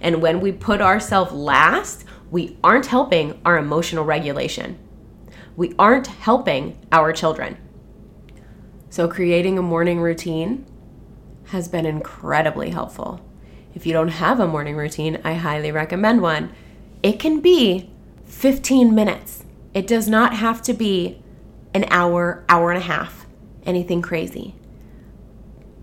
And 0.00 0.20
when 0.20 0.40
we 0.40 0.52
put 0.52 0.80
ourselves 0.80 1.32
last, 1.32 2.04
we 2.30 2.58
aren't 2.62 2.86
helping 2.86 3.40
our 3.44 3.56
emotional 3.56 4.04
regulation. 4.04 4.78
We 5.56 5.74
aren't 5.78 6.08
helping 6.08 6.78
our 6.90 7.12
children. 7.12 7.56
So, 8.90 9.08
creating 9.08 9.58
a 9.58 9.62
morning 9.62 10.00
routine 10.00 10.66
has 11.46 11.68
been 11.68 11.86
incredibly 11.86 12.70
helpful. 12.70 13.20
If 13.74 13.86
you 13.86 13.92
don't 13.92 14.08
have 14.08 14.40
a 14.40 14.46
morning 14.46 14.76
routine, 14.76 15.20
I 15.24 15.34
highly 15.34 15.72
recommend 15.72 16.22
one. 16.22 16.52
It 17.02 17.18
can 17.18 17.40
be 17.40 17.90
15 18.24 18.94
minutes. 18.94 19.44
It 19.72 19.86
does 19.86 20.08
not 20.08 20.34
have 20.34 20.62
to 20.62 20.72
be 20.72 21.22
an 21.74 21.84
hour, 21.90 22.44
hour 22.48 22.70
and 22.70 22.80
a 22.80 22.86
half, 22.86 23.26
anything 23.66 24.00
crazy. 24.00 24.54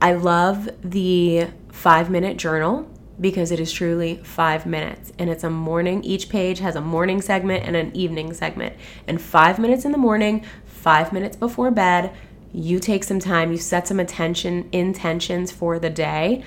I 0.02 0.14
love 0.14 0.70
the 0.84 1.48
five 1.70 2.10
minute 2.10 2.38
journal 2.38 2.90
because 3.20 3.52
it 3.52 3.60
is 3.60 3.72
truly 3.72 4.18
five 4.24 4.66
minutes 4.66 5.14
and 5.20 5.30
it's 5.30 5.44
a 5.44 5.50
morning. 5.50 6.04
Each 6.04 6.28
page 6.28 6.60
has 6.60 6.76
a 6.76 6.82
morning 6.82 7.22
segment 7.22 7.66
and 7.66 7.76
an 7.76 7.96
evening 7.96 8.34
segment. 8.34 8.76
And 9.08 9.22
five 9.22 9.60
minutes 9.60 9.86
in 9.86 9.92
the 9.92 9.98
morning, 9.98 10.44
five 10.66 11.14
minutes 11.14 11.36
before 11.36 11.70
bed, 11.70 12.16
you 12.52 12.80
take 12.80 13.04
some 13.04 13.20
time, 13.20 13.52
you 13.52 13.58
set 13.58 13.88
some 13.88 14.00
attention, 14.00 14.68
intentions 14.72 15.52
for 15.52 15.78
the 15.78 15.90
day, 15.90 16.44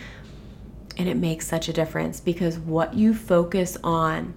and 0.96 1.09
it 1.09 1.16
makes 1.16 1.46
such 1.46 1.68
a 1.68 1.72
difference 1.72 2.20
because 2.20 2.59
what 2.59 2.94
you 2.94 3.14
focus 3.14 3.76
on 3.85 4.35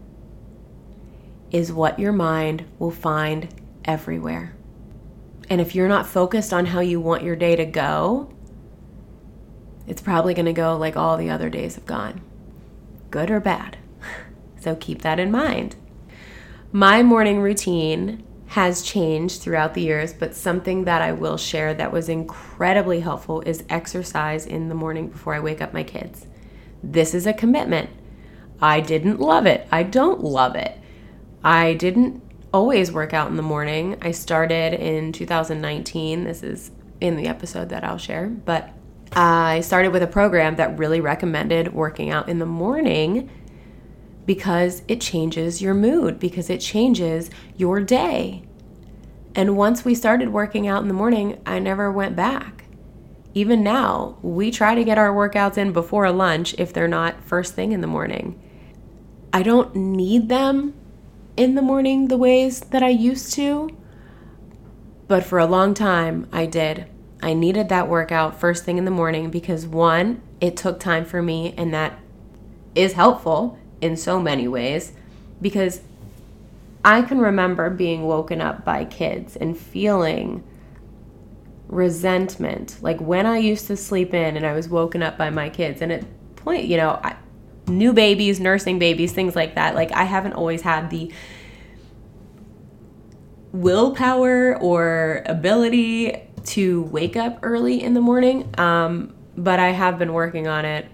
is 1.52 1.72
what 1.72 1.98
your 1.98 2.14
mind 2.14 2.66
will 2.78 2.92
find 2.92 3.48
everywhere. 3.86 4.57
And 5.50 5.62
if 5.62 5.76
you're 5.76 5.88
not 5.88 6.06
focused 6.06 6.54
on 6.54 6.68
how 6.68 6.80
you 6.80 7.00
want 7.00 7.24
your 7.24 7.36
day 7.36 7.56
to 7.56 7.66
go, 7.66 8.34
it's 9.88 10.02
probably 10.02 10.34
going 10.34 10.46
to 10.46 10.54
go 10.54 10.76
like 10.76 10.98
all 10.98 11.18
the 11.18 11.30
other 11.30 11.50
days 11.50 11.76
have 11.76 11.86
gone, 11.86 12.22
good 13.10 13.32
or 13.32 13.40
bad. 13.40 13.78
So 14.60 14.76
keep 14.76 15.04
that 15.04 15.20
in 15.20 15.30
mind. 15.32 15.76
My 16.72 17.04
morning 17.04 17.40
routine 17.40 18.26
has 18.48 18.82
changed 18.82 19.42
throughout 19.42 19.76
the 19.76 19.82
years, 19.82 20.14
but 20.14 20.36
something 20.36 20.86
that 20.86 21.02
I 21.02 21.12
will 21.12 21.38
share 21.38 21.74
that 21.76 21.92
was 21.92 22.10
incredibly 22.10 23.02
helpful 23.02 23.42
is 23.42 23.64
exercise 23.70 24.46
in 24.46 24.68
the 24.68 24.76
morning 24.76 25.10
before 25.10 25.36
I 25.36 25.40
wake 25.40 25.62
up 25.62 25.74
my 25.74 25.84
kids. 25.84 26.26
This 26.82 27.14
is 27.14 27.28
a 27.28 27.34
commitment. 27.34 27.90
I 28.62 28.80
didn't 28.80 29.20
love 29.20 29.46
it. 29.46 29.68
I 29.72 29.84
don't 29.84 30.24
love 30.24 30.56
it. 30.56 30.78
I 31.44 31.76
didn't 31.76 32.24
always 32.54 32.92
work 32.92 33.14
out 33.14 33.30
in 33.30 33.36
the 33.36 33.44
morning. 33.44 33.98
I 34.02 34.12
started 34.12 34.74
in 34.74 35.12
2019. 35.12 36.24
This 36.24 36.44
is 36.44 36.72
in 37.02 37.16
the 37.16 37.28
episode 37.28 37.70
that 37.70 37.84
I'll 37.84 37.98
share, 37.98 38.28
but 38.28 38.72
I 39.14 39.62
started 39.62 39.92
with 39.92 40.04
a 40.04 40.08
program 40.08 40.56
that 40.56 40.78
really 40.78 41.00
recommended 41.00 41.74
working 41.74 42.10
out 42.10 42.30
in 42.30 42.40
the 42.40 42.46
morning 42.46 43.30
because 44.26 44.82
it 44.88 45.00
changes 45.00 45.62
your 45.62 45.74
mood, 45.74 46.20
because 46.20 46.50
it 46.50 46.60
changes 46.60 47.30
your 47.56 47.80
day. 47.80 48.44
And 49.36 49.56
once 49.56 49.86
we 49.86 49.96
started 49.96 50.30
working 50.30 50.68
out 50.68 50.82
in 50.82 50.88
the 50.88 50.94
morning, 50.94 51.40
I 51.46 51.60
never 51.60 51.92
went 51.92 52.16
back. 52.16 52.66
Even 53.34 53.64
now, 53.64 54.18
we 54.22 54.50
try 54.50 54.74
to 54.74 54.84
get 54.84 54.98
our 54.98 55.14
workouts 55.14 55.58
in 55.58 55.72
before 55.72 56.10
lunch 56.12 56.56
if 56.58 56.74
they're 56.74 56.88
not 56.88 57.24
first 57.24 57.54
thing 57.54 57.72
in 57.72 57.82
the 57.82 57.88
morning. 57.88 58.40
I 59.32 59.44
don't 59.44 59.76
need 59.76 60.28
them 60.28 60.74
in 61.38 61.56
the 61.56 61.62
morning 61.62 62.08
the 62.08 62.18
ways 62.18 62.60
that 62.60 62.84
I 62.84 62.90
used 62.90 63.34
to, 63.36 63.70
but 65.08 65.24
for 65.24 65.40
a 65.40 65.46
long 65.46 65.74
time 65.74 66.28
I 66.34 66.48
did. 66.48 66.88
I 67.22 67.34
needed 67.34 67.70
that 67.70 67.88
workout 67.88 68.40
first 68.40 68.66
thing 68.66 68.78
in 68.78 68.86
the 68.86 68.92
morning 68.92 69.30
because 69.30 69.66
one, 69.66 70.22
it 70.42 70.58
took 70.58 70.80
time 70.80 71.06
for 71.06 71.22
me, 71.22 71.54
and 71.58 71.74
that 71.74 71.98
is 72.76 72.94
helpful 72.94 73.58
in 73.82 73.96
so 73.96 74.20
many 74.20 74.48
ways 74.48 74.94
because 75.42 75.82
I 76.84 77.02
can 77.02 77.20
remember 77.20 77.70
being 77.70 78.04
woken 78.04 78.42
up 78.42 78.64
by 78.64 78.86
kids 78.86 79.36
and 79.36 79.58
feeling 79.58 80.44
resentment. 81.68 82.78
Like 82.82 83.00
when 83.00 83.26
I 83.26 83.38
used 83.38 83.68
to 83.68 83.78
sleep 83.78 84.14
in 84.14 84.38
and 84.38 84.46
I 84.46 84.54
was 84.54 84.70
woken 84.70 85.04
up 85.04 85.18
by 85.18 85.30
my 85.30 85.50
kids, 85.50 85.82
and 85.82 85.92
at 85.92 86.04
point, 86.36 86.66
you 86.66 86.78
know, 86.78 87.00
I, 87.04 87.16
new 87.68 87.94
babies, 87.94 88.40
nursing 88.40 88.80
babies, 88.80 89.12
things 89.12 89.36
like 89.36 89.56
that. 89.56 89.76
Like 89.76 89.92
I 89.92 90.04
haven't 90.04 90.34
always 90.34 90.62
had 90.62 90.90
the 90.90 91.12
willpower 93.52 94.58
or 94.58 95.24
ability 95.26 96.22
to 96.46 96.84
wake 96.84 97.16
up 97.16 97.40
early 97.44 97.82
in 97.82 97.94
the 97.94 98.02
morning, 98.02 98.54
um, 98.58 99.14
but 99.36 99.60
I 99.60 99.70
have 99.70 100.00
been 100.00 100.14
working 100.14 100.48
on 100.48 100.66
it 100.66 100.90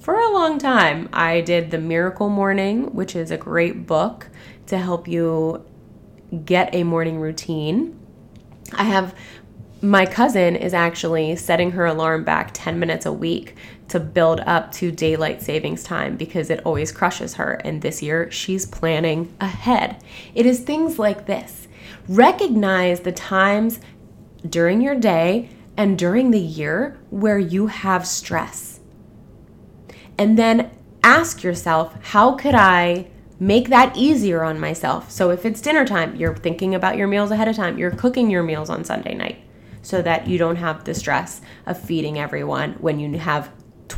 for 0.00 0.18
a 0.18 0.30
long 0.30 0.58
time. 0.58 1.08
I 1.12 1.40
did 1.42 1.70
The 1.70 1.78
Miracle 1.78 2.28
Morning, 2.28 2.94
which 2.94 3.14
is 3.14 3.30
a 3.30 3.36
great 3.36 3.86
book 3.86 4.28
to 4.66 4.78
help 4.78 5.06
you 5.06 5.64
get 6.44 6.74
a 6.74 6.82
morning 6.82 7.20
routine. 7.20 7.98
I 8.72 8.84
have 8.84 9.14
my 9.82 10.06
cousin 10.06 10.54
is 10.54 10.72
actually 10.72 11.34
setting 11.34 11.72
her 11.72 11.84
alarm 11.84 12.22
back 12.22 12.50
10 12.52 12.78
minutes 12.78 13.04
a 13.04 13.12
week 13.12 13.56
to 13.92 14.00
build 14.00 14.40
up 14.40 14.72
to 14.72 14.90
daylight 14.90 15.42
savings 15.42 15.84
time 15.84 16.16
because 16.16 16.48
it 16.48 16.64
always 16.64 16.90
crushes 16.90 17.34
her. 17.34 17.60
And 17.62 17.82
this 17.82 18.02
year 18.02 18.30
she's 18.30 18.64
planning 18.64 19.34
ahead. 19.38 20.02
It 20.34 20.46
is 20.46 20.60
things 20.60 20.98
like 20.98 21.26
this. 21.26 21.68
Recognize 22.08 23.00
the 23.00 23.12
times 23.12 23.80
during 24.48 24.80
your 24.80 24.94
day 24.94 25.50
and 25.76 25.98
during 25.98 26.30
the 26.30 26.40
year 26.40 26.98
where 27.10 27.38
you 27.38 27.66
have 27.66 28.06
stress 28.06 28.80
and 30.16 30.38
then 30.38 30.70
ask 31.02 31.42
yourself, 31.42 31.94
how 32.02 32.32
could 32.32 32.54
I 32.54 33.08
make 33.38 33.68
that 33.68 33.94
easier 33.94 34.42
on 34.42 34.58
myself? 34.58 35.10
So 35.10 35.28
if 35.30 35.44
it's 35.44 35.60
dinner 35.60 35.84
time, 35.84 36.16
you're 36.16 36.34
thinking 36.34 36.74
about 36.74 36.96
your 36.96 37.08
meals 37.08 37.30
ahead 37.30 37.48
of 37.48 37.56
time, 37.56 37.76
you're 37.76 37.90
cooking 37.90 38.30
your 38.30 38.42
meals 38.42 38.70
on 38.70 38.84
Sunday 38.84 39.14
night 39.14 39.42
so 39.82 40.00
that 40.00 40.26
you 40.26 40.38
don't 40.38 40.56
have 40.56 40.84
the 40.84 40.94
stress 40.94 41.42
of 41.66 41.78
feeding 41.78 42.18
everyone 42.18 42.72
when 42.74 42.98
you 42.98 43.18
have 43.18 43.50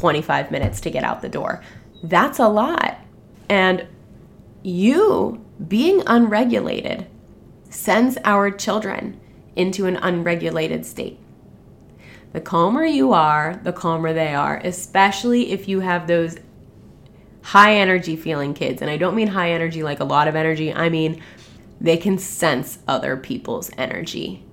25 0.05 0.51
minutes 0.51 0.83
to 0.83 0.91
get 0.91 1.03
out 1.03 1.23
the 1.23 1.31
door. 1.31 1.63
That's 2.03 2.39
a 2.39 2.47
lot. 2.47 2.99
And 3.49 3.87
you 4.63 5.43
being 5.67 6.03
unregulated 6.07 7.07
sends 7.71 8.19
our 8.23 8.51
children 8.51 9.19
into 9.57 9.87
an 9.87 9.97
unregulated 9.97 10.85
state. 10.85 11.19
The 12.35 12.43
calmer 12.43 12.85
you 12.85 13.15
are, 13.15 13.59
the 13.65 13.73
calmer 13.73 14.13
they 14.13 14.35
are, 14.35 14.61
especially 14.63 15.53
if 15.53 15.69
you 15.69 15.81
have 15.81 16.07
those 16.07 16.37
high 17.41 17.77
energy 17.77 18.15
feeling 18.15 18.53
kids. 18.53 18.83
And 18.83 18.91
I 18.91 18.99
don't 18.99 19.17
mean 19.17 19.29
high 19.29 19.53
energy 19.53 19.83
like 19.83 20.01
a 20.01 20.05
lot 20.05 20.29
of 20.29 20.37
energy, 20.37 20.71
I 20.71 20.91
mean 20.91 21.23
they 21.81 21.97
can 21.97 22.19
sense 22.19 22.79
other 22.87 23.17
people's 23.17 23.71
energy 23.79 24.45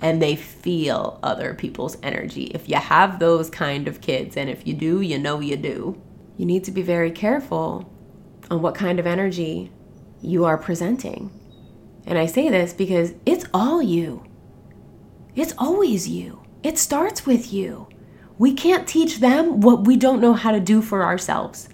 and 0.00 0.20
they 0.20 0.36
feel 0.36 1.18
other 1.22 1.54
people's 1.54 1.96
energy. 2.02 2.44
If 2.54 2.68
you 2.68 2.76
have 2.76 3.18
those 3.18 3.50
kind 3.50 3.88
of 3.88 4.00
kids, 4.00 4.36
and 4.36 4.50
if 4.50 4.66
you 4.66 4.74
do, 4.74 5.00
you 5.00 5.18
know 5.18 5.40
you 5.40 5.56
do, 5.56 6.00
you 6.36 6.44
need 6.44 6.64
to 6.64 6.72
be 6.72 6.82
very 6.82 7.10
careful 7.10 7.90
on 8.50 8.60
what 8.60 8.74
kind 8.74 8.98
of 8.98 9.06
energy 9.06 9.70
you 10.20 10.44
are 10.44 10.58
presenting. 10.58 11.30
And 12.06 12.18
I 12.18 12.26
say 12.26 12.48
this 12.50 12.72
because 12.72 13.14
it's 13.24 13.46
all 13.54 13.82
you, 13.82 14.24
it's 15.34 15.54
always 15.58 16.08
you. 16.08 16.42
It 16.62 16.78
starts 16.78 17.26
with 17.26 17.52
you. 17.52 17.88
We 18.38 18.54
can't 18.54 18.88
teach 18.88 19.18
them 19.20 19.60
what 19.60 19.84
we 19.84 19.96
don't 19.96 20.20
know 20.20 20.32
how 20.32 20.50
to 20.50 20.60
do 20.60 20.82
for 20.82 21.04
ourselves. 21.04 21.68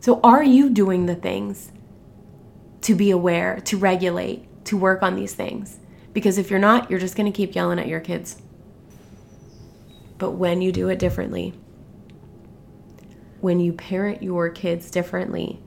So, 0.00 0.18
are 0.24 0.42
you 0.42 0.70
doing 0.70 1.06
the 1.06 1.14
things 1.14 1.70
to 2.82 2.94
be 2.94 3.10
aware, 3.10 3.60
to 3.66 3.76
regulate, 3.76 4.64
to 4.66 4.76
work 4.76 5.02
on 5.02 5.14
these 5.14 5.34
things? 5.34 5.78
Because 6.12 6.38
if 6.38 6.50
you're 6.50 6.58
not, 6.58 6.90
you're 6.90 7.00
just 7.00 7.16
going 7.16 7.30
to 7.30 7.36
keep 7.36 7.54
yelling 7.54 7.78
at 7.78 7.88
your 7.88 8.00
kids. 8.00 8.40
But 10.18 10.32
when 10.32 10.62
you 10.62 10.72
do 10.72 10.88
it 10.88 10.98
differently, 10.98 11.54
when 13.40 13.58
you 13.58 13.72
parent 13.72 14.22
your 14.22 14.48
kids 14.50 14.90
differently, 14.90 15.60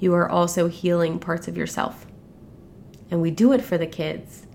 you 0.00 0.14
are 0.14 0.28
also 0.28 0.68
healing 0.68 1.18
parts 1.18 1.48
of 1.48 1.56
yourself. 1.56 2.06
And 3.10 3.22
we 3.22 3.30
do 3.30 3.52
it 3.52 3.62
for 3.62 3.78
the 3.78 3.86
kids, 3.86 4.46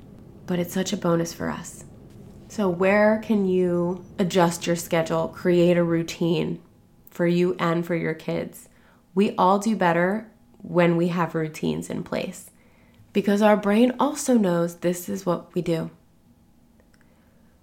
but 0.45 0.60
it's 0.60 0.73
such 0.73 0.93
a 0.93 0.97
bonus 0.97 1.34
for 1.34 1.49
us. 1.49 1.86
So, 2.49 2.69
where 2.69 3.19
can 3.23 3.47
you 3.47 4.06
adjust 4.19 4.67
your 4.67 4.76
schedule, 4.76 5.30
create 5.30 5.78
a 5.78 5.84
routine 5.84 6.62
for 7.10 7.26
you 7.26 7.56
and 7.58 7.86
for 7.86 7.95
your 7.95 8.13
kids? 8.13 8.69
We 9.15 9.36
all 9.38 9.58
do 9.58 9.76
better 9.76 10.30
when 10.58 10.95
we 10.97 11.08
have 11.10 11.34
routines 11.34 11.89
in 11.89 12.04
place 12.04 12.52
because 13.13 13.41
our 13.41 13.56
brain 13.56 13.93
also 13.99 14.38
knows 14.38 14.78
this 14.78 15.08
is 15.08 15.26
what 15.26 15.54
we 15.54 15.62
do. 15.62 15.91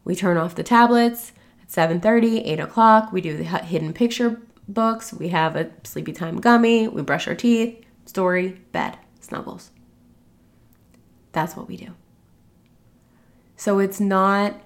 We 0.05 0.17
turn 0.17 0.37
off 0.37 0.55
the 0.55 0.63
tablets 0.63 1.33
at 1.63 1.71
7:30, 1.71 2.43
8 2.47 2.61
o'clock. 2.61 3.13
We 3.13 3.21
do 3.21 3.37
the 3.37 3.45
hidden 3.45 3.93
picture 3.93 4.41
books. 4.67 5.13
We 5.13 5.29
have 5.29 5.57
a 5.57 5.71
sleepy 5.85 6.13
time 6.13 6.41
gummy. 6.41 6.89
We 6.89 7.03
brush 7.03 7.29
our 7.29 7.35
teeth. 7.35 7.85
Story, 8.07 8.61
bed, 8.73 8.97
snuggles. 9.21 9.71
That's 11.33 11.55
what 11.55 11.69
we 11.69 11.77
do. 11.77 11.93
So 13.57 13.79
it's 13.79 14.01
not 14.01 14.61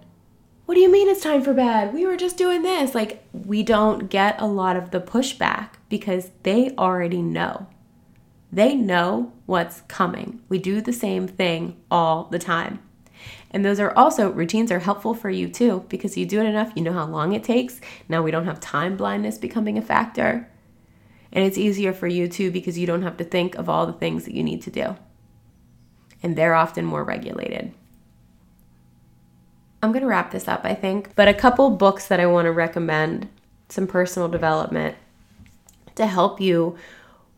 what 0.67 0.77
do 0.77 0.81
you 0.81 0.91
mean 0.91 1.09
it's 1.09 1.21
time 1.21 1.43
for 1.43 1.53
bed? 1.53 1.93
We 1.93 2.07
were 2.07 2.17
just 2.17 2.39
doing 2.39 2.63
this. 2.63 2.95
Like, 2.95 3.23
we 3.33 3.63
don't 3.63 4.09
get 4.09 4.41
a 4.41 4.47
lot 4.47 4.77
of 4.77 4.93
the 4.93 5.01
pushback 5.01 5.71
because 5.91 6.31
they 6.43 6.71
already 6.79 7.21
know. 7.21 7.67
They 8.55 8.77
know 8.77 9.33
what's 9.47 9.81
coming. 9.89 10.41
We 10.49 10.61
do 10.61 10.81
the 10.81 10.93
same 10.93 11.27
thing 11.27 11.77
all 11.91 12.29
the 12.31 12.39
time. 12.39 12.79
And 13.51 13.65
those 13.65 13.81
are 13.81 13.91
also 13.99 14.31
routines 14.31 14.71
are 14.71 14.79
helpful 14.79 15.13
for 15.13 15.29
you 15.29 15.49
too 15.49 15.85
because 15.89 16.17
you 16.17 16.25
do 16.25 16.41
it 16.41 16.47
enough, 16.47 16.71
you 16.77 16.83
know 16.83 16.93
how 16.93 17.05
long 17.05 17.33
it 17.33 17.43
takes. 17.43 17.81
Now 18.09 18.23
we 18.23 18.31
don't 18.31 18.45
have 18.45 18.61
time 18.61 18.97
blindness 18.97 19.39
becoming 19.39 19.77
a 19.77 19.83
factor. 19.83 20.49
And 21.33 21.45
it's 21.45 21.59
easier 21.59 21.93
for 21.93 22.07
you 22.07 22.29
too 22.29 22.53
because 22.53 22.79
you 22.79 22.87
don't 22.87 23.03
have 23.03 23.17
to 23.17 23.25
think 23.25 23.57
of 23.57 23.69
all 23.69 23.87
the 23.89 23.93
things 23.93 24.25
that 24.25 24.35
you 24.35 24.45
need 24.45 24.63
to 24.63 24.71
do. 24.71 24.97
And 26.23 26.37
they're 26.37 26.55
often 26.55 26.85
more 26.85 27.03
regulated. 27.03 27.75
I'm 29.83 29.91
going 29.91 30.03
to 30.03 30.07
wrap 30.07 30.31
this 30.31 30.47
up, 30.47 30.61
I 30.63 30.75
think. 30.75 31.17
But 31.17 31.27
a 31.27 31.35
couple 31.35 31.71
books 31.71 32.07
that 32.07 32.21
I 32.21 32.27
want 32.27 32.47
to 32.47 32.53
recommend, 32.53 33.29
some 33.69 33.89
personal 33.89 34.29
development 34.29 34.97
to 35.97 36.07
help 36.07 36.41
you 36.41 36.79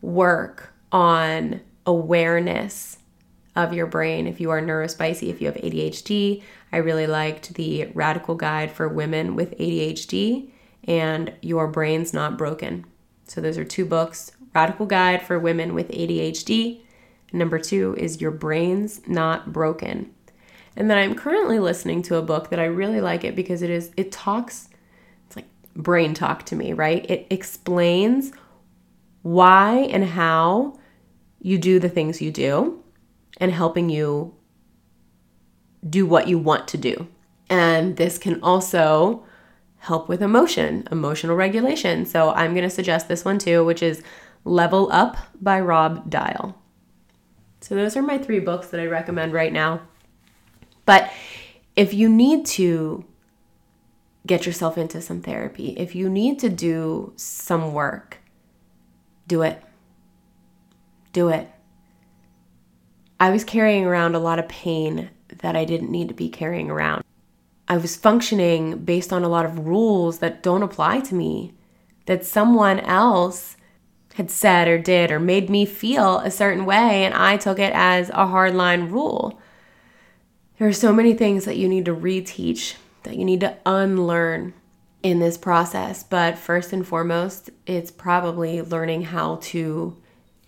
work 0.01 0.73
on 0.91 1.61
awareness 1.85 2.97
of 3.55 3.73
your 3.73 3.87
brain. 3.87 4.27
If 4.27 4.39
you 4.39 4.51
are 4.51 4.61
neurospicy, 4.61 5.29
if 5.29 5.41
you 5.41 5.47
have 5.47 5.55
ADHD, 5.55 6.43
I 6.71 6.77
really 6.77 7.07
liked 7.07 7.55
the 7.55 7.85
Radical 7.93 8.35
Guide 8.35 8.71
for 8.71 8.87
Women 8.87 9.35
with 9.35 9.57
ADHD 9.57 10.51
and 10.83 11.33
Your 11.41 11.67
Brain's 11.67 12.13
Not 12.13 12.37
Broken. 12.37 12.85
So 13.25 13.41
those 13.41 13.57
are 13.57 13.65
two 13.65 13.85
books 13.85 14.31
Radical 14.53 14.85
Guide 14.85 15.21
for 15.21 15.39
Women 15.39 15.73
with 15.73 15.89
ADHD. 15.89 16.81
Number 17.33 17.59
two 17.59 17.95
is 17.97 18.21
Your 18.21 18.31
Brain's 18.31 19.05
Not 19.07 19.51
Broken. 19.51 20.13
And 20.75 20.89
then 20.89 20.97
I'm 20.97 21.15
currently 21.15 21.59
listening 21.59 22.03
to 22.03 22.15
a 22.15 22.21
book 22.21 22.49
that 22.51 22.59
I 22.59 22.65
really 22.65 23.01
like 23.01 23.23
it 23.23 23.35
because 23.35 23.63
it 23.63 23.71
is 23.71 23.91
it 23.97 24.11
talks 24.11 24.69
it's 25.25 25.35
like 25.35 25.47
brain 25.75 26.13
talk 26.13 26.43
to 26.45 26.55
me, 26.55 26.73
right? 26.73 27.09
It 27.09 27.25
explains 27.31 28.31
why 29.27 29.79
and 29.91 30.05
how 30.05 30.73
you 31.41 31.57
do 31.57 31.79
the 31.79 31.89
things 31.89 32.21
you 32.21 32.31
do 32.31 32.81
and 33.41 33.51
helping 33.51 33.89
you 33.89 34.33
do 35.87 36.05
what 36.05 36.29
you 36.29 36.37
want 36.37 36.65
to 36.69 36.77
do. 36.77 37.07
And 37.49 37.97
this 37.97 38.17
can 38.17 38.41
also 38.41 39.25
help 39.79 40.07
with 40.07 40.21
emotion, 40.21 40.87
emotional 40.91 41.35
regulation. 41.35 42.05
So 42.05 42.31
I'm 42.31 42.53
going 42.53 42.63
to 42.63 42.69
suggest 42.69 43.09
this 43.09 43.25
one 43.25 43.37
too, 43.37 43.65
which 43.65 43.83
is 43.83 44.01
Level 44.45 44.89
Up 44.93 45.17
by 45.41 45.59
Rob 45.59 46.09
Dial. 46.09 46.57
So 47.59 47.75
those 47.75 47.97
are 47.97 48.01
my 48.01 48.17
three 48.17 48.39
books 48.39 48.67
that 48.69 48.79
I 48.79 48.85
recommend 48.85 49.33
right 49.33 49.51
now. 49.51 49.81
But 50.85 51.11
if 51.75 51.93
you 51.93 52.07
need 52.07 52.45
to 52.45 53.03
get 54.25 54.45
yourself 54.45 54.77
into 54.77 55.01
some 55.01 55.21
therapy, 55.21 55.71
if 55.77 55.95
you 55.95 56.09
need 56.09 56.39
to 56.39 56.49
do 56.49 57.11
some 57.17 57.73
work, 57.73 58.19
do 59.27 59.41
it. 59.41 59.61
Do 61.13 61.29
it. 61.29 61.49
I 63.19 63.29
was 63.29 63.43
carrying 63.43 63.85
around 63.85 64.15
a 64.15 64.19
lot 64.19 64.39
of 64.39 64.47
pain 64.47 65.09
that 65.39 65.55
I 65.55 65.65
didn't 65.65 65.91
need 65.91 66.07
to 66.07 66.13
be 66.13 66.29
carrying 66.29 66.69
around. 66.69 67.03
I 67.67 67.77
was 67.77 67.95
functioning 67.95 68.77
based 68.79 69.11
on 69.11 69.23
a 69.23 69.29
lot 69.29 69.45
of 69.45 69.67
rules 69.67 70.19
that 70.19 70.41
don't 70.41 70.63
apply 70.63 71.01
to 71.01 71.15
me, 71.15 71.53
that 72.05 72.25
someone 72.25 72.79
else 72.79 73.57
had 74.13 74.31
said 74.31 74.67
or 74.67 74.77
did 74.77 75.11
or 75.11 75.19
made 75.19 75.49
me 75.49 75.65
feel 75.65 76.19
a 76.19 76.31
certain 76.31 76.65
way, 76.65 77.03
and 77.03 77.13
I 77.13 77.37
took 77.37 77.59
it 77.59 77.73
as 77.73 78.09
a 78.09 78.25
hardline 78.25 78.91
rule. 78.91 79.39
There 80.57 80.67
are 80.67 80.73
so 80.73 80.93
many 80.93 81.13
things 81.13 81.45
that 81.45 81.57
you 81.57 81.67
need 81.67 81.85
to 81.85 81.95
reteach, 81.95 82.75
that 83.03 83.17
you 83.17 83.25
need 83.25 83.41
to 83.41 83.57
unlearn 83.65 84.53
in 85.03 85.19
this 85.19 85.37
process. 85.37 86.03
But 86.03 86.37
first 86.37 86.73
and 86.73 86.85
foremost, 86.85 87.49
it's 87.65 87.91
probably 87.91 88.61
learning 88.61 89.03
how 89.03 89.37
to 89.43 89.97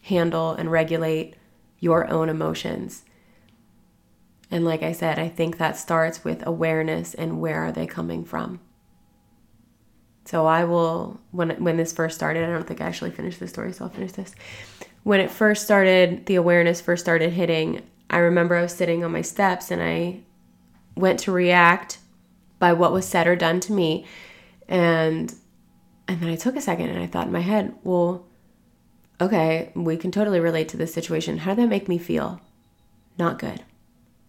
handle 0.04 0.52
and 0.54 0.72
regulate 0.72 1.36
your 1.80 2.10
own 2.10 2.30
emotions. 2.30 3.04
And 4.52 4.66
like 4.66 4.82
I 4.82 4.92
said, 4.92 5.20
I 5.20 5.30
think 5.30 5.58
that 5.58 5.78
starts 5.78 6.24
with 6.24 6.46
awareness 6.46 7.14
and 7.14 7.40
where 7.40 7.64
are 7.64 7.72
they 7.72 7.86
coming 7.86 8.26
from. 8.26 8.60
So 10.26 10.46
I 10.46 10.64
will 10.64 11.20
when 11.32 11.50
when 11.64 11.78
this 11.78 11.94
first 11.94 12.16
started, 12.16 12.44
I 12.44 12.52
don't 12.52 12.68
think 12.68 12.82
I 12.82 12.86
actually 12.86 13.12
finished 13.12 13.40
the 13.40 13.48
story, 13.48 13.74
so 13.74 13.86
I'll 13.86 13.90
finish 13.90 14.12
this. 14.12 14.36
When 15.04 15.20
it 15.20 15.32
first 15.32 15.64
started, 15.64 16.26
the 16.26 16.36
awareness 16.36 16.82
first 16.82 17.04
started 17.04 17.34
hitting, 17.34 17.82
I 18.10 18.18
remember 18.18 18.56
I 18.56 18.62
was 18.62 18.76
sitting 18.76 19.04
on 19.04 19.12
my 19.12 19.22
steps 19.22 19.72
and 19.72 19.82
I 19.82 20.20
went 20.96 21.20
to 21.22 21.32
react 21.32 22.00
by 22.60 22.74
what 22.74 22.92
was 22.92 23.08
said 23.08 23.28
or 23.28 23.36
done 23.36 23.60
to 23.62 23.74
me. 23.74 24.06
And 24.70 25.34
and 26.08 26.22
then 26.22 26.30
I 26.30 26.36
took 26.36 26.56
a 26.56 26.62
second 26.62 26.90
and 26.90 27.00
I 27.00 27.08
thought 27.08 27.28
in 27.28 27.34
my 27.34 27.42
head, 27.42 27.76
well, 27.84 28.26
okay, 29.20 29.72
we 29.76 29.98
can 29.98 30.12
totally 30.12 30.40
relate 30.40 30.70
to 30.70 30.78
this 30.78 30.94
situation. 30.94 31.40
How 31.40 31.54
did 31.54 31.66
that 31.66 31.70
make 31.70 31.90
me 31.90 31.98
feel? 31.98 32.40
Not 33.18 33.38
good. 33.38 33.64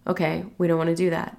Okay, 0.06 0.44
we 0.58 0.66
don't 0.66 0.78
want 0.78 0.90
to 0.90 0.96
do 0.96 1.10
that. 1.10 1.38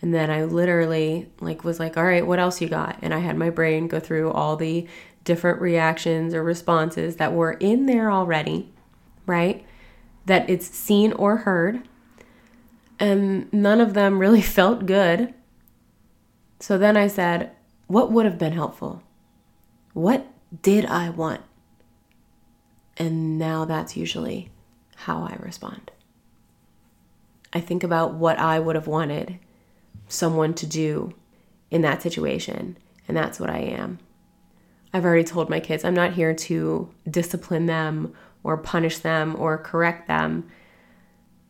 And 0.00 0.14
then 0.14 0.30
I 0.30 0.44
literally 0.44 1.30
like 1.40 1.64
was 1.64 1.80
like, 1.80 1.96
all 1.96 2.04
right, 2.04 2.26
what 2.26 2.38
else 2.38 2.60
you 2.60 2.68
got? 2.68 2.98
And 3.02 3.12
I 3.12 3.18
had 3.18 3.36
my 3.36 3.50
brain 3.50 3.88
go 3.88 3.98
through 3.98 4.30
all 4.30 4.56
the 4.56 4.86
different 5.24 5.60
reactions 5.60 6.32
or 6.32 6.42
responses 6.42 7.16
that 7.16 7.32
were 7.32 7.52
in 7.52 7.86
there 7.86 8.10
already, 8.10 8.72
right? 9.24 9.64
That 10.26 10.48
it's 10.48 10.66
seen 10.66 11.12
or 11.12 11.38
heard. 11.38 11.88
And 12.98 13.52
none 13.52 13.80
of 13.80 13.94
them 13.94 14.18
really 14.18 14.42
felt 14.58 14.86
good. 14.86 15.34
So 16.60 16.78
then 16.78 16.96
I 16.96 17.08
said, 17.08 17.55
what 17.86 18.10
would 18.10 18.24
have 18.24 18.38
been 18.38 18.52
helpful? 18.52 19.02
What 19.92 20.26
did 20.62 20.86
I 20.86 21.10
want? 21.10 21.42
And 22.96 23.38
now 23.38 23.64
that's 23.64 23.96
usually 23.96 24.50
how 24.96 25.22
I 25.22 25.36
respond. 25.38 25.90
I 27.52 27.60
think 27.60 27.84
about 27.84 28.14
what 28.14 28.38
I 28.38 28.58
would 28.58 28.74
have 28.74 28.86
wanted 28.86 29.38
someone 30.08 30.54
to 30.54 30.66
do 30.66 31.14
in 31.70 31.82
that 31.82 32.02
situation, 32.02 32.76
and 33.06 33.16
that's 33.16 33.38
what 33.40 33.50
I 33.50 33.58
am. 33.58 33.98
I've 34.92 35.04
already 35.04 35.24
told 35.24 35.50
my 35.50 35.60
kids 35.60 35.84
I'm 35.84 35.94
not 35.94 36.14
here 36.14 36.34
to 36.34 36.90
discipline 37.08 37.66
them 37.66 38.14
or 38.42 38.56
punish 38.56 38.98
them 38.98 39.36
or 39.38 39.58
correct 39.58 40.08
them. 40.08 40.48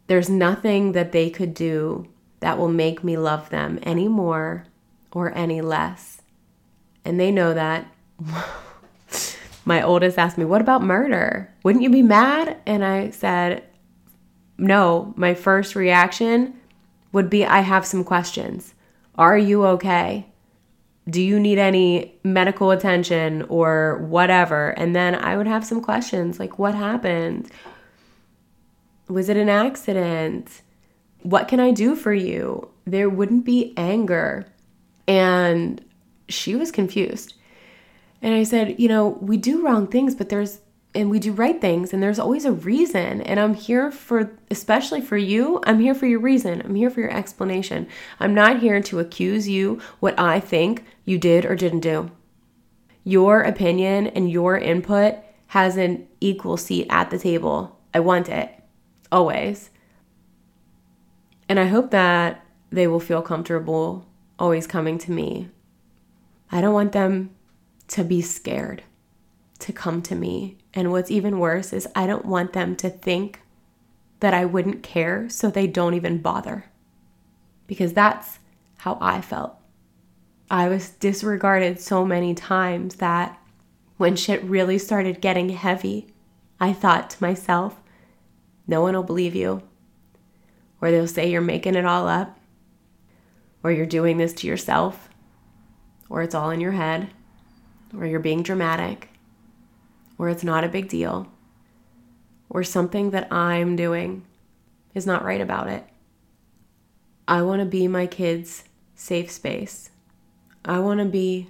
There's 0.07 0.29
nothing 0.29 0.93
that 0.93 1.13
they 1.13 1.31
could 1.31 1.55
do 1.55 2.09
that 2.41 2.59
will 2.59 2.69
make 2.69 3.05
me 3.05 3.17
love 3.17 3.51
them 3.51 3.79
any 3.83 4.09
more 4.09 4.65
or 5.13 5.37
any 5.37 5.61
less. 5.61 6.16
And 7.07 7.21
they 7.21 7.31
know 7.31 7.55
that. 7.55 7.87
my 9.65 9.81
oldest 9.81 10.19
asked 10.19 10.37
me, 10.37 10.45
What 10.45 10.61
about 10.61 10.83
murder? 10.83 11.55
Wouldn't 11.63 11.85
you 11.85 11.91
be 11.91 12.03
mad? 12.03 12.57
And 12.67 12.85
I 12.85 13.11
said, 13.11 13.63
No, 14.59 15.15
my 15.17 15.33
first 15.33 15.77
reaction 15.77 16.55
would 17.13 17.31
be 17.31 17.47
I 17.47 17.61
have 17.61 17.87
some 17.87 18.03
questions. 18.03 18.75
Are 19.15 19.39
you 19.39 19.65
okay? 19.67 20.27
Do 21.09 21.23
you 21.23 21.39
need 21.39 21.59
any 21.59 22.19
medical 22.25 22.73
attention 22.73 23.43
or 23.43 23.99
whatever? 23.99 24.71
And 24.71 24.95
then 24.97 25.15
I 25.15 25.37
would 25.37 25.47
have 25.47 25.65
some 25.65 25.81
questions 25.81 26.41
like, 26.41 26.59
What 26.59 26.75
happened? 26.75 27.53
Was 29.09 29.29
it 29.29 29.37
an 29.37 29.49
accident? 29.49 30.63
What 31.23 31.47
can 31.47 31.61
I 31.61 31.71
do 31.71 31.95
for 31.95 32.13
you? 32.13 32.69
There 32.85 33.09
wouldn't 33.09 33.45
be 33.45 33.75
anger. 33.77 34.47
And 35.07 35.81
she 36.29 36.57
was 36.57 36.71
confused. 36.71 37.35
And 38.23 38.35
I 38.35 38.43
said, 38.43 38.79
You 38.79 38.89
know, 38.89 39.19
we 39.21 39.37
do 39.37 39.65
wrong 39.65 39.87
things, 39.87 40.15
but 40.15 40.29
there's, 40.29 40.61
and 40.95 41.11
we 41.11 41.19
do 41.19 41.33
right 41.33 41.61
things, 41.61 41.93
and 41.93 42.03
there's 42.03 42.19
always 42.19 42.45
a 42.45 42.53
reason. 42.53 43.21
And 43.23 43.39
I'm 43.39 43.55
here 43.55 43.91
for, 43.91 44.31
especially 44.51 45.01
for 45.01 45.17
you, 45.17 45.61
I'm 45.67 45.81
here 45.81 45.95
for 45.95 46.07
your 46.07 46.21
reason. 46.21 46.63
I'm 46.63 46.75
here 46.75 46.91
for 46.91 47.01
your 47.01 47.13
explanation. 47.13 47.87
I'm 48.19 48.35
not 48.35 48.61
here 48.61 48.81
to 48.81 48.99
accuse 48.99 49.49
you 49.49 49.81
what 50.01 50.19
I 50.19 50.41
think 50.41 50.85
you 51.05 51.19
did 51.19 51.45
or 51.45 51.55
didn't 51.55 51.81
do. 51.81 52.11
Your 53.05 53.43
opinion 53.43 54.09
and 54.09 54.31
your 54.31 54.59
input 54.59 55.17
has 55.49 55.77
an 55.77 56.09
equal 56.21 56.57
seat 56.57 56.87
at 56.91 57.11
the 57.11 57.19
table. 57.19 57.79
I 57.95 58.01
want 58.01 58.29
it, 58.29 58.51
always. 59.13 59.71
And 61.49 61.61
I 61.61 61.67
hope 61.67 61.93
that 61.93 62.45
they 62.71 62.87
will 62.87 63.01
feel 63.01 63.23
comfortable 63.23 64.07
always 64.39 64.67
coming 64.67 64.99
to 64.99 65.13
me. 65.13 65.49
I 66.51 66.61
don't 66.61 66.75
want 66.75 66.93
them 66.93 67.31
to 67.89 68.05
be 68.05 68.23
scared 68.23 68.83
to 69.61 69.73
come 69.73 70.03
to 70.03 70.15
me. 70.15 70.59
And 70.75 70.93
what's 70.93 71.11
even 71.11 71.39
worse 71.39 71.73
is 71.73 71.89
I 71.95 72.07
don't 72.07 72.27
want 72.27 72.53
them 72.53 72.77
to 72.77 72.91
think 72.91 73.41
that 74.21 74.35
I 74.35 74.45
wouldn't 74.45 74.83
care, 74.83 75.29
so 75.29 75.51
they 75.51 75.67
don't 75.67 75.95
even 75.95 76.19
bother. 76.19 76.67
Because 77.67 77.93
that's 77.93 78.39
how 78.79 78.99
I 79.01 79.21
felt. 79.21 79.57
I 80.51 80.69
was 80.69 80.91
disregarded 80.91 81.81
so 81.81 82.05
many 82.05 82.35
times 82.35 82.97
that 82.97 83.39
when 83.97 84.15
shit 84.17 84.43
really 84.45 84.79
started 84.79 85.21
getting 85.21 85.49
heavy, 85.51 86.07
I 86.61 86.73
thought 86.73 87.11
to 87.11 87.23
myself, 87.23 87.81
no 88.67 88.83
one 88.83 88.95
will 88.95 89.03
believe 89.03 89.35
you. 89.35 89.63
Or 90.81 90.91
they'll 90.91 91.09
say 91.09 91.31
you're 91.31 91.41
making 91.41 91.75
it 91.75 91.87
all 91.87 92.07
up. 92.07 92.39
Or 93.63 93.73
you're 93.73 93.87
doing 93.87 94.19
this 94.19 94.33
to 94.35 94.47
yourself. 94.47 95.09
Or 96.09 96.23
it's 96.23 96.35
all 96.35 96.51
in 96.51 96.61
your 96.61 96.73
head 96.73 97.11
or 97.97 98.07
you're 98.07 98.21
being 98.21 98.43
dramatic, 98.43 99.09
or 100.19 100.29
it's 100.29 100.45
not 100.45 100.65
a 100.65 100.69
big 100.69 100.89
deal, 100.89 101.29
or 102.49 102.63
something 102.63 103.11
that 103.11 103.33
I'm 103.33 103.77
doing 103.77 104.25
is 104.95 105.07
not 105.07 105.25
right 105.25 105.41
about 105.41 105.69
it. 105.69 105.85
I 107.29 107.43
want 107.43 107.61
to 107.61 107.67
be 107.67 107.89
my 107.89 108.07
kids' 108.07 108.65
safe 108.95 109.31
space. 109.31 109.91
I 110.65 110.79
want 110.79 111.01
to 111.01 111.07
be 111.07 111.49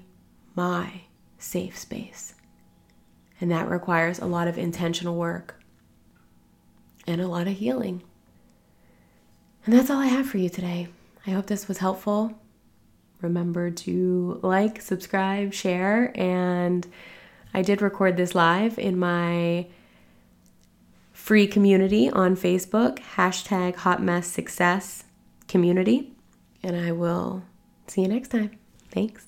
my 0.55 1.03
safe 1.39 1.79
space. 1.79 2.35
And 3.41 3.51
that 3.51 3.69
requires 3.69 4.19
a 4.19 4.27
lot 4.27 4.49
of 4.49 4.57
intentional 4.57 5.17
work 5.17 5.63
and 7.07 7.21
a 7.21 7.29
lot 7.29 7.47
of 7.47 7.55
healing. 7.55 8.03
And 9.65 9.75
that's 9.75 9.91
all 9.91 9.99
I 9.99 10.07
have 10.07 10.27
for 10.27 10.39
you 10.39 10.49
today. 10.49 10.89
I 11.27 11.31
hope 11.31 11.47
this 11.47 11.69
was 11.69 11.79
helpful 11.79 12.39
remember 13.21 13.71
to 13.71 14.41
like, 14.43 14.81
subscribe, 14.81 15.53
share, 15.53 16.13
and 16.15 16.87
I 17.55 17.63
did 17.63 17.81
record 17.81 18.17
this 18.17 18.35
live 18.35 18.79
in 18.79 18.99
my 18.99 19.67
free 21.13 21.47
community 21.47 22.11
on 22.11 22.37
Facebook, 22.37 22.99
hashtag 22.99 23.77
Hot 23.77 24.03
Mess 24.03 24.27
Success 24.27 25.05
Community. 25.49 26.13
And 26.63 26.77
I 26.77 26.93
will 26.93 27.43
see 27.87 28.03
you 28.03 28.09
next 28.09 28.29
time. 28.29 28.59
Thanks. 28.91 29.25